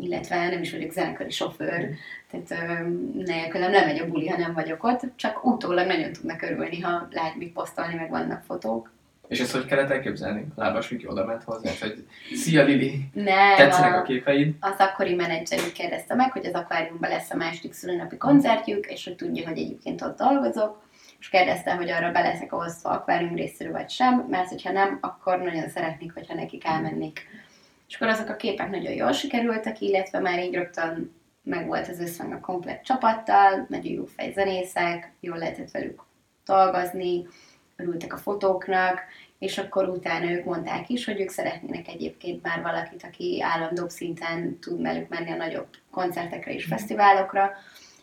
illetve 0.00 0.48
nem 0.48 0.60
is 0.60 0.70
vagyok 0.72 0.90
zenekari 0.90 1.30
sofőr, 1.30 1.88
tehát 2.30 2.84
nélkülem 3.14 3.70
nem 3.70 3.86
megy 3.86 3.98
a 3.98 4.06
buli, 4.06 4.28
ha 4.28 4.38
nem 4.38 4.54
vagyok 4.54 4.84
ott, 4.84 5.00
csak 5.16 5.44
utólag 5.44 5.86
nagyon 5.86 6.12
tudnak 6.12 6.42
örülni, 6.42 6.80
ha 6.80 7.08
lehet 7.10 7.36
mit 7.36 7.52
posztolni, 7.52 7.94
meg 7.94 8.10
vannak 8.10 8.42
fotók. 8.42 8.92
És 9.28 9.40
ezt 9.40 9.52
hogy 9.52 9.64
kellett 9.64 9.90
elképzelni? 9.90 10.46
Lábas 10.56 10.88
Viki 10.88 11.06
oda 11.06 11.24
ment 11.24 11.42
hozzá, 11.42 11.70
hogy 11.80 12.06
szia 12.34 12.64
Lili, 12.64 13.10
nem, 13.12 13.56
tetszenek 13.56 13.94
a, 13.94 13.98
a 13.98 14.02
képeid? 14.02 14.54
Az 14.60 14.74
akkori 14.78 15.14
menedzserük 15.14 15.72
kérdezte 15.72 16.14
meg, 16.14 16.32
hogy 16.32 16.46
az 16.46 16.52
akváriumban 16.52 17.10
lesz 17.10 17.30
a 17.30 17.36
második 17.36 17.72
szülőnapi 17.72 18.16
koncertjük, 18.16 18.86
és 18.86 19.04
hogy 19.04 19.16
tudja, 19.16 19.48
hogy 19.48 19.58
egyébként 19.58 20.02
ott 20.02 20.18
dolgozok, 20.18 20.88
és 21.20 21.28
kérdezte, 21.28 21.74
hogy 21.74 21.90
arra 21.90 22.12
be 22.12 22.20
leszek 22.20 22.52
osztva 22.52 22.90
akvárium 22.90 23.34
részéről 23.34 23.72
vagy 23.72 23.90
sem, 23.90 24.26
mert 24.30 24.48
hogyha 24.48 24.72
nem, 24.72 24.98
akkor 25.00 25.38
nagyon 25.38 25.68
szeretnék, 25.68 26.12
hogyha 26.12 26.34
nekik 26.34 26.64
elmennék. 26.64 27.26
És 27.88 27.94
akkor 27.94 28.08
azok 28.08 28.28
a 28.28 28.36
képek 28.36 28.70
nagyon 28.70 28.92
jól 28.92 29.12
sikerültek, 29.12 29.80
illetve 29.80 30.18
már 30.18 30.38
így 30.38 30.54
rögtön 30.54 31.14
meg 31.42 31.66
volt 31.66 31.88
az 31.88 32.00
összhang 32.00 32.32
a 32.32 32.40
komplet 32.40 32.84
csapattal, 32.84 33.66
nagyon 33.68 33.92
jó 33.92 34.04
fejzenészek, 34.04 35.12
jól 35.20 35.38
lehetett 35.38 35.70
velük 35.70 36.02
dolgozni, 36.44 37.26
örültek 37.76 38.12
a 38.12 38.16
fotóknak, 38.16 39.00
és 39.38 39.58
akkor 39.58 39.88
utána 39.88 40.30
ők 40.30 40.44
mondták 40.44 40.88
is, 40.88 41.04
hogy 41.04 41.20
ők 41.20 41.28
szeretnének 41.28 41.88
egyébként 41.88 42.42
már 42.42 42.62
valakit, 42.62 43.02
aki 43.02 43.42
állandóbb 43.42 43.88
szinten 43.88 44.58
tud 44.58 44.82
velük 44.82 45.08
menni 45.08 45.30
a 45.30 45.36
nagyobb 45.36 45.68
koncertekre 45.90 46.52
és 46.52 46.64
fesztiválokra, 46.64 47.52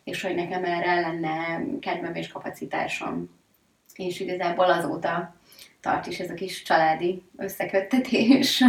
és 0.08 0.22
hogy 0.22 0.36
nekem 0.36 0.64
erre 0.64 1.00
lenne 1.00 1.62
kedvem 1.80 2.16
és 2.16 2.28
kapacitásom. 2.28 3.30
És 3.96 4.20
igazából 4.20 4.66
azóta 4.66 5.36
tart 5.82 6.08
is 6.08 6.20
ez 6.20 6.30
a 6.30 6.34
kis 6.34 6.62
családi 6.62 7.24
összeköttetés. 7.38 8.64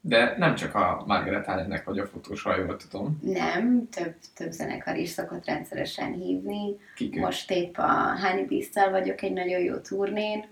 De 0.00 0.34
nem 0.38 0.54
csak 0.54 0.74
a 0.74 1.04
Margaret 1.06 1.48
Allennek 1.48 1.84
vagy 1.84 1.98
a 1.98 2.06
fotós, 2.06 2.42
ha 2.42 2.56
jól 2.56 2.76
tudom. 2.76 3.18
Nem, 3.22 3.88
több, 3.88 4.14
több 4.34 4.50
zenekar 4.50 4.96
is 4.96 5.08
szokott 5.08 5.44
rendszeresen 5.44 6.12
hívni. 6.12 6.76
Kik 6.94 7.16
ők? 7.16 7.22
Most 7.22 7.50
épp 7.50 7.76
a 7.76 8.18
Honey 8.20 8.68
vagyok 8.90 9.22
egy 9.22 9.32
nagyon 9.32 9.60
jó 9.60 9.76
turnén. 9.76 10.46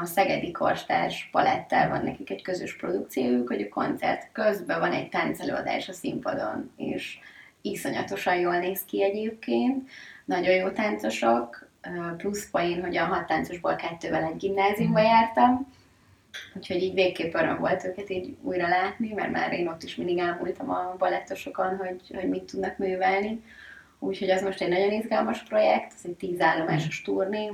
A 0.00 0.04
Szegedi 0.04 0.50
Korstás 0.50 1.28
Palettel 1.32 1.88
van 1.88 2.04
nekik 2.04 2.30
egy 2.30 2.42
közös 2.42 2.76
produkciójuk, 2.76 3.48
hogy 3.48 3.62
a 3.62 3.68
koncert 3.68 4.32
közben 4.32 4.80
van 4.80 4.92
egy 4.92 5.08
táncelőadás 5.08 5.88
a 5.88 5.92
színpadon, 5.92 6.70
és 6.76 7.18
iszonyatosan 7.60 8.36
jól 8.36 8.58
néz 8.58 8.84
ki 8.84 9.02
egyébként. 9.02 9.88
Nagyon 10.24 10.54
jó 10.54 10.68
táncosok, 10.68 11.68
plusz 12.16 12.50
poén, 12.50 12.80
hogy 12.80 12.96
a 12.96 13.04
hat 13.04 13.26
táncosból 13.26 13.76
kettővel 13.76 14.24
egy 14.24 14.36
gimnáziumba 14.36 15.00
jártam, 15.00 15.74
Úgyhogy 16.54 16.82
így 16.82 16.94
végképp 16.94 17.34
öröm 17.34 17.58
volt 17.58 17.84
őket 17.84 18.10
így 18.10 18.36
újra 18.42 18.68
látni, 18.68 19.12
mert 19.12 19.30
már 19.30 19.52
én 19.52 19.68
ott 19.68 19.82
is 19.82 19.94
mindig 19.94 20.18
ámultam 20.18 20.70
a 20.70 20.94
balettosokon, 20.98 21.76
hogy, 21.76 22.00
hogy 22.14 22.28
mit 22.28 22.44
tudnak 22.44 22.78
művelni. 22.78 23.42
Úgyhogy 23.98 24.30
az 24.30 24.42
most 24.42 24.60
egy 24.60 24.68
nagyon 24.68 24.92
izgalmas 24.92 25.42
projekt, 25.42 25.92
ez 25.92 26.00
egy 26.04 26.16
tíz 26.16 26.40
állomásos 26.40 27.02
turné, 27.02 27.52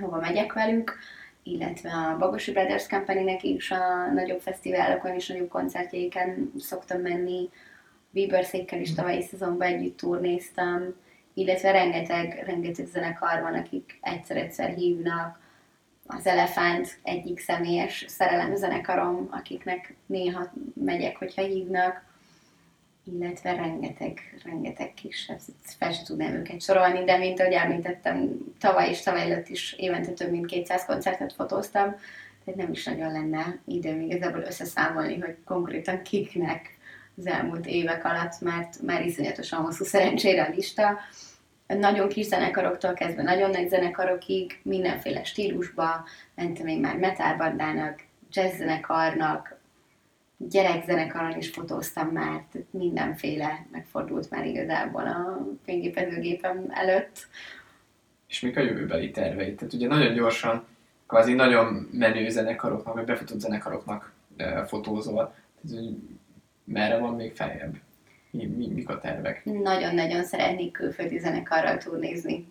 hova 0.00 0.20
megyek 0.20 0.52
velük, 0.52 0.98
illetve 1.42 1.90
a 1.90 2.16
Bagosi 2.18 2.52
Brothers 2.52 2.86
Company-nek 2.86 3.42
is 3.42 3.70
a 3.70 4.12
nagyobb 4.12 4.40
fesztiválokon 4.40 5.14
és 5.14 5.26
nagyobb 5.26 5.48
koncertjeiken 5.48 6.52
szoktam 6.58 7.00
menni. 7.00 7.50
Bieberszékkel 8.10 8.80
is 8.80 8.94
tavalyi 8.94 9.22
szezonban 9.22 9.68
együtt 9.68 9.96
turnéztam, 9.96 10.94
illetve 11.34 11.70
rengeteg, 11.70 12.42
rengeteg 12.46 12.86
zenekar 12.86 13.40
van, 13.40 13.54
akik 13.54 13.98
egyszer-egyszer 14.00 14.68
hívnak, 14.68 15.42
az 16.06 16.26
Elefánt 16.26 16.98
egyik 17.02 17.38
személyes 17.38 18.04
szerelemzenekarom, 18.08 19.28
akiknek 19.30 19.94
néha 20.06 20.52
megyek, 20.74 21.16
hogyha 21.16 21.42
hívnak, 21.42 22.04
illetve 23.04 23.54
rengeteg, 23.54 24.40
rengeteg 24.44 24.94
kisebb, 24.94 25.38
fel 25.62 25.92
sem 25.92 26.04
tudnám 26.04 26.34
őket 26.34 26.62
sorolni, 26.62 27.04
de 27.04 27.16
mint 27.16 27.40
ahogy 27.40 27.52
említettem, 27.52 28.38
tavaly 28.60 28.88
és 28.88 29.02
tavaly 29.02 29.20
előtt 29.20 29.48
is 29.48 29.72
évente 29.72 30.12
több 30.12 30.30
mint 30.30 30.46
200 30.46 30.84
koncertet 30.84 31.32
fotóztam, 31.32 31.96
tehát 32.44 32.60
nem 32.60 32.72
is 32.72 32.84
nagyon 32.84 33.12
lenne 33.12 33.58
időm 33.66 34.00
igazából 34.00 34.40
összeszámolni, 34.40 35.18
hogy 35.20 35.36
konkrétan 35.44 36.02
kiknek 36.02 36.78
az 37.16 37.26
elmúlt 37.26 37.66
évek 37.66 38.04
alatt, 38.04 38.40
mert 38.40 38.82
már 38.82 39.06
iszonyatosan 39.06 39.62
hosszú 39.62 39.84
szerencsére 39.84 40.42
a 40.42 40.50
lista, 40.54 40.98
nagyon 41.66 42.08
kis 42.08 42.26
zenekaroktól 42.26 42.92
kezdve 42.92 43.22
nagyon 43.22 43.50
nagy 43.50 43.68
zenekarokig, 43.68 44.60
mindenféle 44.62 45.24
stílusba, 45.24 46.04
mentem 46.34 46.66
én 46.66 46.80
már 46.80 46.96
metalbandának, 46.96 48.02
jazz 48.32 48.56
zenekarnak, 48.56 49.58
gyerekzenekaron 50.36 51.38
is 51.38 51.50
fotóztam 51.50 52.08
már, 52.08 52.44
mindenféle 52.74 53.66
megfordult 53.70 54.30
már 54.30 54.46
igazából 54.46 55.06
a 55.06 55.46
fényképezőgépem 55.64 56.66
előtt. 56.70 57.26
És 58.28 58.40
mik 58.40 58.56
a 58.56 58.60
jövőbeli 58.60 59.10
terveit? 59.10 59.56
Tehát 59.56 59.74
ugye 59.74 59.88
nagyon 59.88 60.14
gyorsan, 60.14 60.66
kvázi 61.06 61.32
nagyon 61.32 61.88
menő 61.92 62.28
zenekaroknak, 62.28 62.94
vagy 62.94 63.04
befutott 63.04 63.40
zenekaroknak 63.40 64.12
fotózol. 64.66 65.34
Tehát, 65.62 65.84
hogy 65.84 65.96
merre 66.64 66.98
van 66.98 67.14
még 67.14 67.34
feljebb? 67.34 67.76
mi, 68.34 68.46
mi, 68.46 68.68
mik 68.68 68.88
a 68.88 68.98
tervek? 68.98 69.44
Nagyon-nagyon 69.44 70.24
szeretnék 70.24 70.72
külföldi 70.72 71.18
zenekarral 71.18 71.76
turnézni. 71.76 72.48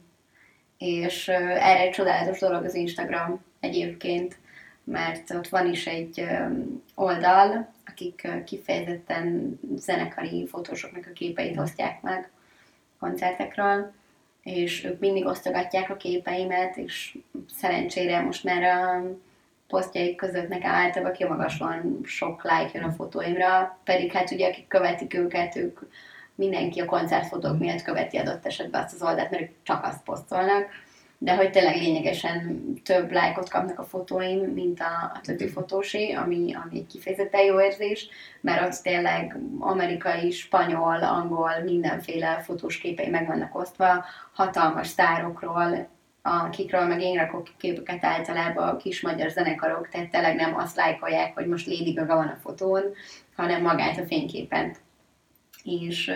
És 0.78 1.28
uh, 1.28 1.36
erre 1.70 1.80
egy 1.80 1.92
csodálatos 1.92 2.40
dolog 2.40 2.64
az 2.64 2.76
Instagram 2.76 3.44
egyébként, 3.60 4.38
mert 4.84 5.30
ott 5.30 5.48
van 5.48 5.68
is 5.68 5.88
egy 5.88 6.20
um, 6.20 6.84
oldal, 6.96 7.73
akik 7.94 8.28
kifejezetten 8.46 9.60
zenekari 9.76 10.48
fotósoknak 10.48 11.08
a 11.10 11.14
képeit 11.14 11.58
osztják 11.58 12.02
meg 12.02 12.32
koncertekről, 13.00 13.92
és 14.44 14.84
ők 14.84 15.00
mindig 15.00 15.26
osztogatják 15.26 15.90
a 15.90 15.98
képeimet, 15.98 16.78
és 16.78 17.18
szerencsére 17.58 18.22
most 18.22 18.44
már 18.44 18.64
a 18.64 19.04
posztjaik 19.68 20.16
között 20.16 20.48
nekem 20.48 20.72
általában 20.72 21.14
kimagaslóan 21.14 22.00
sok 22.04 22.44
like 22.44 22.70
jön 22.74 22.84
a 22.84 22.92
fotóimra, 22.92 23.80
pedig 23.84 24.12
hát 24.12 24.32
ugye 24.32 24.48
akik 24.48 24.68
követik 24.68 25.14
őket, 25.14 25.56
ők 25.56 25.80
mindenki 26.36 26.80
a 26.80 26.86
koncertfotók 26.86 27.60
miatt 27.60 27.82
követi 27.82 28.18
adott 28.18 28.46
esetben 28.46 28.84
azt 28.84 28.94
az 28.94 29.02
oldalt, 29.02 29.30
mert 29.30 29.44
ők 29.44 29.52
csak 29.64 29.86
azt 29.86 30.04
posztolnak, 30.04 30.66
de 31.24 31.36
hogy 31.36 31.52
tényleg 31.52 31.76
lényegesen 31.76 32.64
több 32.84 33.12
lájkot 33.12 33.50
kapnak 33.50 33.80
a 33.80 33.84
fotóim, 33.84 34.40
mint 34.40 34.80
a, 34.80 35.12
a 35.14 35.20
többi 35.22 35.48
fotósé, 35.48 36.12
ami, 36.12 36.54
ami 36.54 36.78
egy 36.78 36.88
kifejezetten 36.88 37.42
jó 37.42 37.62
érzés, 37.62 38.08
mert 38.42 38.62
ott 38.66 38.82
tényleg 38.82 39.38
amerikai, 39.60 40.32
spanyol, 40.32 41.04
angol, 41.04 41.52
mindenféle 41.64 42.40
fotós 42.40 42.78
képei 42.78 43.10
meg 43.10 43.28
vannak 43.28 43.56
osztva, 43.56 44.06
hatalmas 44.34 44.88
sztárokról, 44.88 45.88
akikről 46.22 46.86
meg 46.86 47.02
én 47.02 47.18
rakok 47.18 47.48
képeket 47.58 48.04
általában 48.04 48.68
a 48.68 48.78
kis 48.78 49.02
magyar 49.02 49.30
zenekarok, 49.30 49.90
tehát 49.90 50.10
tényleg 50.10 50.36
nem 50.36 50.56
azt 50.56 50.76
lájkolják, 50.76 51.34
hogy 51.34 51.48
most 51.48 51.68
Lady 51.68 51.94
Gaga 51.94 52.16
van 52.16 52.28
a 52.28 52.40
fotón, 52.42 52.84
hanem 53.36 53.62
magát 53.62 53.98
a 53.98 54.06
fényképet. 54.06 54.80
És 55.64 56.12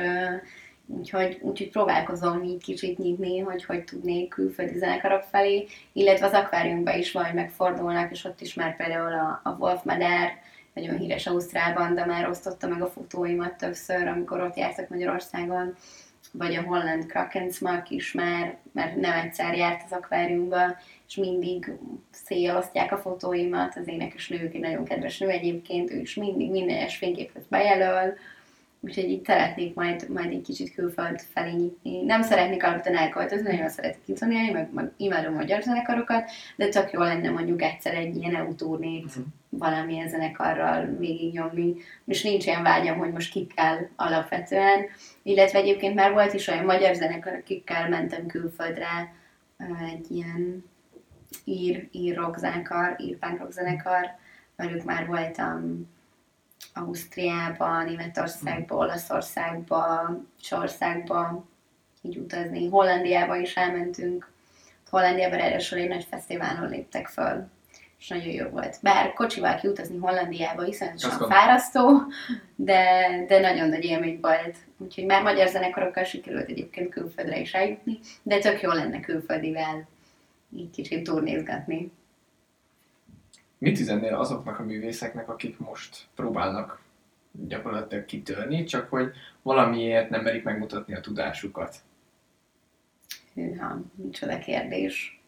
úgyhogy, 0.88 1.38
úgyhogy 1.42 1.70
próbálkozom 1.70 2.44
így 2.44 2.64
kicsit 2.64 2.98
nyitni, 2.98 3.40
hogy 3.40 3.66
hogy 3.66 3.84
tudnék 3.84 4.30
külföldi 4.30 4.78
zenekarok 4.78 5.24
felé, 5.24 5.68
illetve 5.94 6.26
az 6.26 6.34
akváriumban 6.34 6.98
is 6.98 7.12
majd 7.12 7.34
megfordulnak, 7.34 8.12
és 8.12 8.24
ott 8.24 8.42
is 8.42 8.54
már 8.54 8.76
például 8.76 9.14
a, 9.14 9.42
a 9.44 9.56
Wolf 9.60 9.84
Madár, 9.84 10.42
nagyon 10.74 10.98
híres 10.98 11.28
Ausztrál 11.28 11.74
banda 11.74 12.06
már 12.06 12.30
osztotta 12.30 12.68
meg 12.68 12.82
a 12.82 12.88
fotóimat 12.88 13.58
többször, 13.58 14.08
amikor 14.08 14.42
ott 14.42 14.56
jártak 14.56 14.90
Magyarországon, 14.90 15.76
vagy 16.32 16.56
a 16.56 16.62
Holland 16.62 17.06
Krakensmark 17.06 17.90
is 17.90 18.12
már, 18.12 18.58
mert 18.72 18.96
nem 18.96 19.12
egyszer 19.12 19.56
járt 19.56 19.82
az 19.86 19.92
akváriumba, 19.92 20.78
és 21.08 21.16
mindig 21.16 21.72
szélosztják 22.12 22.92
a 22.92 22.98
fotóimat, 22.98 23.78
az 23.78 23.88
énekes 23.88 24.28
nők, 24.28 24.54
egy 24.54 24.62
nagyon 24.62 24.84
kedves 24.84 25.18
nő 25.18 25.30
egyébként, 25.30 25.92
ő 25.92 26.00
is 26.00 26.16
mindig 26.16 26.52
minden 26.52 26.78
egyes 26.78 26.98
fényképhez 26.98 27.44
bejelöl, 27.50 28.14
úgyhogy 28.80 29.10
itt 29.10 29.26
szeretnék 29.26 29.74
majd, 29.74 30.10
majd 30.10 30.32
egy 30.32 30.42
kicsit 30.42 30.74
külföld 30.74 31.22
felé 31.34 31.52
nyitni. 31.52 32.04
Nem 32.04 32.22
szeretnék 32.22 32.64
alapvetően 32.64 32.98
elköltözni, 32.98 33.52
nagyon 33.52 33.70
szeretek 33.70 34.04
kintani, 34.06 34.52
meg, 34.52 34.74
meg 34.74 34.92
imádom 34.98 35.34
magyar 35.34 35.62
zenekarokat, 35.62 36.30
de 36.56 36.70
tök 36.70 36.92
jó 36.92 37.02
lenne 37.02 37.30
mondjuk 37.30 37.62
egyszer 37.62 37.94
egy 37.94 38.16
ilyen 38.16 38.36
EU 38.36 38.56
turnét 38.56 39.06
uh-huh. 39.06 39.24
valamilyen 39.50 40.08
zenekarral 40.08 40.86
végignyomni, 40.86 41.76
és 42.06 42.24
nincs 42.24 42.46
ilyen 42.46 42.64
vágyam, 42.64 42.98
hogy 42.98 43.12
most 43.12 43.32
kikkel 43.32 43.90
alapvetően, 43.96 44.86
illetve 45.24 45.60
egyébként 45.60 45.96
már 45.96 46.12
volt 46.12 46.34
is 46.34 46.48
olyan 46.48 46.66
magyar 46.66 46.96
zenekar, 46.96 47.34
akikkel 47.34 47.90
mentem 47.90 48.26
külföldre, 48.26 49.16
egy 49.94 50.12
ilyen 50.12 50.64
ír, 51.44 51.88
ír 51.92 52.16
rock 52.16 52.38
zenekar, 52.38 52.96
ír 53.00 53.18
punk 53.18 53.40
rock 53.40 53.52
zenekar, 53.52 54.16
velük 54.56 54.84
már 54.84 55.06
voltam 55.06 55.88
Ausztriába, 56.74 57.84
Németországba, 57.84 58.76
Olaszországba, 58.76 60.10
Csországba, 60.42 61.46
így 62.02 62.18
utazni. 62.18 62.70
Hollandiába 62.70 63.36
is 63.36 63.56
elmentünk. 63.56 64.32
Hollandiában 64.90 65.38
ráadásul 65.38 65.80
egy 65.80 65.88
nagy 65.88 66.08
fesztiválon 66.10 66.70
léptek 66.70 67.08
föl, 67.08 67.48
és 68.00 68.08
nagyon 68.08 68.34
jó 68.34 68.50
volt. 68.50 68.78
Bár 68.82 69.14
kocsival 69.14 69.56
kiutazni 69.56 69.98
Hollandiába 69.98 70.66
iszonyatosan 70.66 71.30
fárasztó, 71.30 72.02
de, 72.56 73.10
de 73.28 73.40
nagyon 73.40 73.70
nagy 73.70 73.84
élmény 73.84 74.20
volt. 74.22 74.56
Úgyhogy 74.78 75.06
már 75.06 75.24
magyar 75.24 75.48
zenekarokkal 75.48 76.04
sikerült 76.04 76.50
egyébként 76.50 76.90
külföldre 76.90 77.40
is 77.40 77.54
eljutni, 77.54 78.00
de 78.24 78.40
tök 78.40 78.62
jó 78.62 78.72
lenne 78.72 79.00
külföldivel 79.00 79.88
így 80.56 80.70
kicsit 80.70 81.04
turnézgatni. 81.04 81.92
Mit 83.58 83.80
üzennél 83.80 84.16
azoknak 84.16 84.60
a 84.60 84.64
művészeknek, 84.64 85.30
akik 85.30 85.60
most 85.60 86.08
próbálnak 86.16 86.82
gyakorlatilag 87.32 88.06
kitörni, 88.06 88.64
csak 88.64 88.90
hogy 88.90 89.12
valamiért 89.42 90.10
nem 90.10 90.22
merik 90.22 90.44
megmutatni 90.44 90.94
a 90.94 91.00
tudásukat? 91.00 91.76
Hűha, 93.34 93.80
micsoda 93.96 94.40
kérdés. 94.40 95.22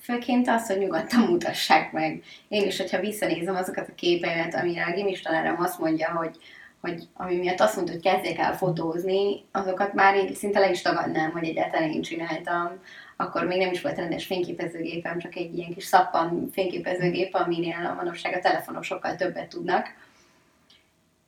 Főként 0.00 0.48
az, 0.48 0.66
hogy 0.66 0.78
nyugodtan 0.78 1.20
mutassák 1.20 1.92
meg. 1.92 2.22
Én 2.48 2.66
is, 2.66 2.78
hogyha 2.78 3.00
visszanézem 3.00 3.56
azokat 3.56 3.88
a 3.88 3.94
képeimet, 3.94 4.54
amire 4.54 4.84
a 4.84 4.92
gimis 4.92 5.20
tanárem 5.20 5.60
azt 5.60 5.78
mondja, 5.78 6.10
hogy, 6.10 6.36
hogy 6.80 7.08
ami 7.14 7.36
miatt 7.36 7.60
azt 7.60 7.74
mondta, 7.76 7.92
hogy 7.92 8.02
kezdjék 8.02 8.38
el 8.38 8.56
fotózni, 8.56 9.44
azokat 9.52 9.92
már 9.92 10.16
így 10.16 10.34
szinte 10.34 10.58
le 10.58 10.70
is 10.70 10.82
tagadnám, 10.82 11.30
hogy 11.30 11.44
egyáltalán 11.44 11.90
én 11.90 12.02
csináltam 12.02 12.80
akkor 13.20 13.44
még 13.44 13.58
nem 13.58 13.72
is 13.72 13.80
volt 13.80 13.96
rendes 13.96 14.26
fényképezőgépem, 14.26 15.18
csak 15.18 15.34
egy 15.34 15.58
ilyen 15.58 15.74
kis 15.74 15.84
szappan 15.84 16.48
fényképezőgép, 16.52 17.34
aminél 17.34 17.94
manapság 17.96 18.34
a 18.34 18.40
telefonok 18.40 18.82
sokkal 18.82 19.16
többet 19.16 19.48
tudnak. 19.48 19.86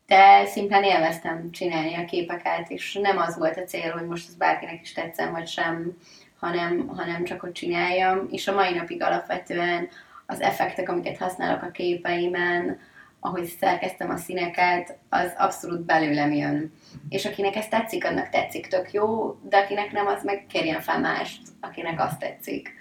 De 0.06 0.46
szimplán 0.46 0.82
élveztem 0.82 1.50
csinálni 1.50 1.94
a 1.94 2.04
képeket, 2.04 2.70
és 2.70 2.98
nem 3.02 3.18
az 3.18 3.36
volt 3.36 3.56
a 3.56 3.64
cél, 3.64 3.90
hogy 3.90 4.06
most 4.06 4.28
ez 4.28 4.34
bárkinek 4.34 4.80
is 4.82 4.92
tetszem, 4.92 5.32
vagy 5.32 5.48
sem, 5.48 5.96
hanem, 6.38 6.86
hanem 6.88 7.24
csak 7.24 7.40
hogy 7.40 7.52
csináljam. 7.52 8.28
És 8.30 8.48
a 8.48 8.54
mai 8.54 8.74
napig 8.74 9.02
alapvetően 9.02 9.88
az 10.26 10.40
effektek, 10.40 10.88
amiket 10.88 11.18
használok 11.18 11.62
a 11.62 11.70
képeimen, 11.70 12.78
ahogy 13.20 13.44
szerkeztem 13.44 14.10
a 14.10 14.16
színeket, 14.16 14.98
az 15.08 15.32
abszolút 15.36 15.80
belőlem 15.80 16.32
jön. 16.32 16.72
És 17.08 17.24
akinek 17.24 17.56
ez 17.56 17.68
tetszik, 17.68 18.04
annak 18.04 18.28
tetszik, 18.28 18.66
tök 18.66 18.92
jó, 18.92 19.34
de 19.42 19.56
akinek 19.56 19.92
nem, 19.92 20.06
az 20.06 20.24
meg 20.24 20.46
kérjen 20.48 20.80
fel 20.80 21.00
mást, 21.00 21.42
akinek 21.60 22.00
azt 22.00 22.18
tetszik. 22.18 22.74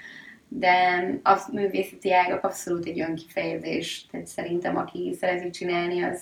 De 0.47 1.03
a 1.23 1.37
művészeti 1.51 2.13
ágak 2.13 2.43
abszolút 2.43 2.85
egy 2.85 2.99
önkifejezés, 2.99 4.05
tehát 4.11 4.27
szerintem 4.27 4.77
aki 4.77 5.15
szereti 5.19 5.49
csinálni, 5.49 6.03
az, 6.03 6.21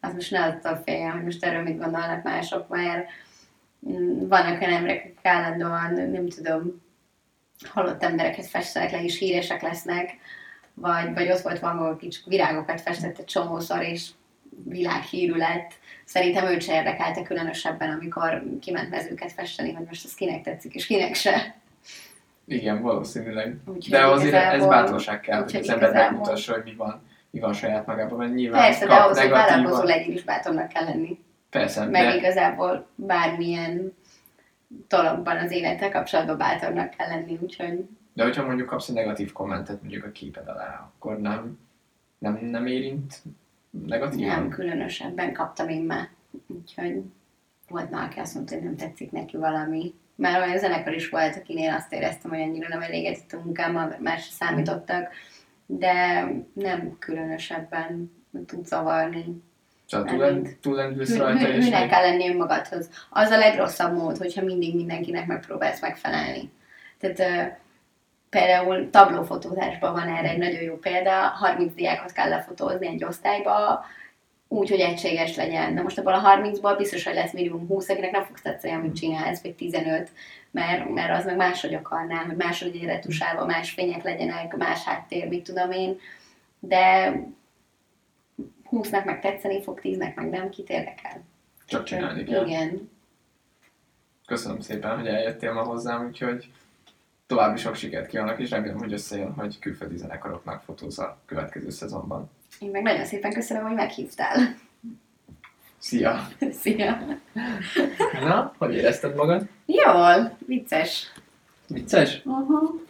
az 0.00 0.12
most 0.12 0.30
ne 0.30 0.44
attól 0.44 0.82
féljen, 0.84 1.12
hogy 1.12 1.24
most 1.24 1.44
erről 1.44 1.62
mit 1.62 1.78
gondolnak 1.78 2.22
mások, 2.22 2.68
mert 2.68 3.08
mm, 3.88 4.28
vannak 4.28 4.60
olyan 4.60 4.72
emberek, 4.72 5.04
akik 5.04 5.26
állandóan, 5.26 5.92
nem 5.92 6.28
tudom, 6.28 6.82
halott 7.64 8.02
embereket 8.02 8.46
festenek 8.46 8.90
le, 8.90 9.04
és 9.04 9.18
híresek 9.18 9.62
lesznek, 9.62 10.16
vagy, 10.80 11.14
vagy 11.14 11.30
ott 11.30 11.40
volt 11.40 11.58
valami, 11.58 11.88
aki 11.88 12.08
csak 12.08 12.24
virágokat 12.24 12.80
festett 12.80 13.18
egy 13.18 13.24
csomószor, 13.24 13.82
és 13.82 14.08
világhírű 14.64 15.34
lett. 15.34 15.72
Szerintem 16.04 16.46
őt 16.46 16.62
se 16.62 16.74
érdekelte 16.74 17.22
különösebben, 17.22 17.90
amikor 17.90 18.42
kiment 18.60 18.90
mezőket 18.90 19.32
festeni, 19.32 19.72
hogy 19.72 19.86
most 19.86 20.04
az 20.04 20.14
kinek 20.14 20.42
tetszik, 20.42 20.74
és 20.74 20.86
kinek 20.86 21.14
se. 21.14 21.56
Igen, 22.46 22.82
valószínűleg. 22.82 23.56
Úgyhogy 23.66 23.90
De 23.90 24.06
azért 24.06 24.34
ez 24.34 24.40
igazából- 24.40 24.68
bátorság 24.68 25.20
kell, 25.20 25.42
hogy 25.42 25.56
az 25.56 25.68
ember 25.68 25.92
megmutassa, 25.92 26.52
hogy 26.52 26.62
mi 26.64 26.74
van, 26.74 27.02
mi 27.30 27.40
van 27.40 27.52
saját 27.52 27.86
magában, 27.86 28.18
mert 28.18 28.34
nyilván 28.34 28.60
Persze, 28.60 28.86
de 28.86 28.94
kap 28.94 29.04
ahhoz, 29.04 29.20
hogy 29.20 29.30
vállalkozó 29.30 29.82
legyél 29.82 30.14
is 30.14 30.22
bátornak 30.22 30.68
kell 30.68 30.84
lenni. 30.84 31.18
Persze, 31.50 31.84
Meg 31.84 32.06
de, 32.06 32.16
igazából 32.16 32.86
bármilyen 32.94 33.92
dologban 34.88 35.36
az 35.36 35.50
élettel 35.50 35.90
kapcsolatban 35.90 36.38
bátornak 36.38 36.90
kell 36.90 37.08
lenni, 37.08 37.38
úgyhogy 37.40 37.88
de 38.18 38.24
hogyha 38.24 38.44
mondjuk 38.44 38.68
kapsz 38.68 38.88
egy 38.88 38.94
negatív 38.94 39.32
kommentet 39.32 39.80
mondjuk 39.80 40.04
a 40.04 40.10
képed 40.12 40.48
alá, 40.48 40.90
akkor 40.94 41.18
nem, 41.20 41.58
nem, 42.18 42.38
nem 42.42 42.66
érint 42.66 43.22
negatívan? 43.86 44.28
nem 44.28 44.48
különösebben 44.48 45.32
kaptam 45.32 45.68
én 45.68 45.82
már. 45.82 46.08
Úgyhogy 46.46 47.02
volt 47.68 47.90
már, 47.90 48.04
aki 48.04 48.18
azt 48.18 48.34
mondta, 48.34 48.54
hogy 48.54 48.64
nem 48.64 48.76
tetszik 48.76 49.10
neki 49.10 49.36
valami. 49.36 49.94
Már 50.14 50.40
olyan 50.42 50.58
zenekar 50.58 50.94
is 50.94 51.08
volt, 51.08 51.36
akinél 51.36 51.72
azt 51.72 51.92
éreztem, 51.92 52.30
hogy 52.30 52.40
annyira 52.40 52.68
nem 52.68 52.82
elégedett 52.82 53.32
a 53.32 53.40
munkámmal, 53.44 53.96
más 54.00 54.22
számítottak, 54.22 55.08
de 55.66 56.24
nem 56.52 56.96
különösebben 56.98 58.12
tud 58.46 58.66
zavarni. 58.66 59.42
Szóval 59.86 60.06
túl, 60.06 60.18
Mármint- 60.18 60.56
túl 60.60 60.76
rajta, 60.76 61.00
és 61.00 61.08
Hűnek 61.64 61.80
még- 61.80 61.90
kell 61.90 62.02
lenni 62.02 62.28
önmagadhoz. 62.28 62.90
Az 63.10 63.30
a 63.30 63.38
legrosszabb 63.38 63.96
mód, 63.96 64.16
hogyha 64.16 64.44
mindig 64.44 64.74
mindenkinek 64.74 65.26
megpróbálsz 65.26 65.80
megfelelni. 65.80 66.50
Tehát 66.98 67.58
például 68.30 68.90
tablófotózásban 68.90 69.92
van 69.92 70.08
erre 70.08 70.28
egy 70.28 70.38
nagyon 70.38 70.62
jó 70.62 70.76
példa, 70.76 71.10
30 71.10 71.74
diákot 71.74 72.12
kell 72.12 72.28
lefotózni 72.28 72.86
egy 72.86 73.04
osztályba, 73.04 73.84
úgy, 74.48 74.68
hogy 74.68 74.80
egységes 74.80 75.36
legyen. 75.36 75.72
Na 75.72 75.82
most 75.82 75.98
abból 75.98 76.14
a 76.14 76.36
30-ból 76.36 76.74
biztos, 76.76 77.04
hogy 77.04 77.14
lesz 77.14 77.32
minimum 77.32 77.66
20, 77.66 77.88
akinek 77.88 78.10
nem 78.10 78.24
fogsz 78.24 78.42
tetszeni, 78.42 78.74
amit 78.74 78.96
csinálsz, 78.96 79.42
vagy 79.42 79.54
15, 79.54 80.10
mert, 80.50 80.88
mert 80.88 81.18
az 81.18 81.24
meg 81.24 81.36
máshogy 81.36 81.74
akarná, 81.74 82.24
hogy 82.24 82.36
máshogy 82.36 82.84
retusálva, 82.84 83.46
más 83.46 83.70
fények 83.70 84.02
legyenek, 84.02 84.56
más 84.56 84.84
háttér, 84.84 85.28
mit 85.28 85.44
tudom 85.44 85.70
én. 85.70 85.98
De 86.58 87.12
20-nak 88.70 89.04
meg 89.04 89.20
tetszeni 89.20 89.62
fog, 89.62 89.80
10-nek 89.82 90.14
meg 90.14 90.28
nem, 90.28 90.50
kit 90.50 90.70
érdekel. 90.70 91.24
Csak 91.66 91.84
csinálni 91.84 92.24
kell. 92.24 92.46
Igen. 92.46 92.90
Köszönöm 94.26 94.60
szépen, 94.60 94.96
hogy 94.96 95.06
eljöttél 95.06 95.52
ma 95.52 95.62
hozzám, 95.62 96.06
úgyhogy 96.06 96.50
további 97.28 97.58
sok 97.58 97.74
sikert 97.74 98.06
kívánok, 98.06 98.38
és 98.38 98.50
remélem, 98.50 98.78
hogy 98.78 98.92
összejön, 98.92 99.32
hogy 99.32 99.58
külföldi 99.58 99.96
zenekaroknak 99.96 100.62
fotóz 100.62 100.98
a 100.98 101.18
következő 101.26 101.70
szezonban. 101.70 102.30
Én 102.58 102.70
meg 102.70 102.82
nagyon 102.82 103.04
szépen 103.04 103.32
köszönöm, 103.32 103.62
hogy 103.62 103.74
meghívtál. 103.74 104.56
Szia! 105.78 106.28
Szia! 106.60 106.98
Na, 108.20 108.54
hogy 108.58 108.74
érezted 108.74 109.14
magad? 109.14 109.48
Jól, 109.66 110.36
vicces. 110.46 111.12
Vicces? 111.66 112.22
Uh-huh. 112.24 112.80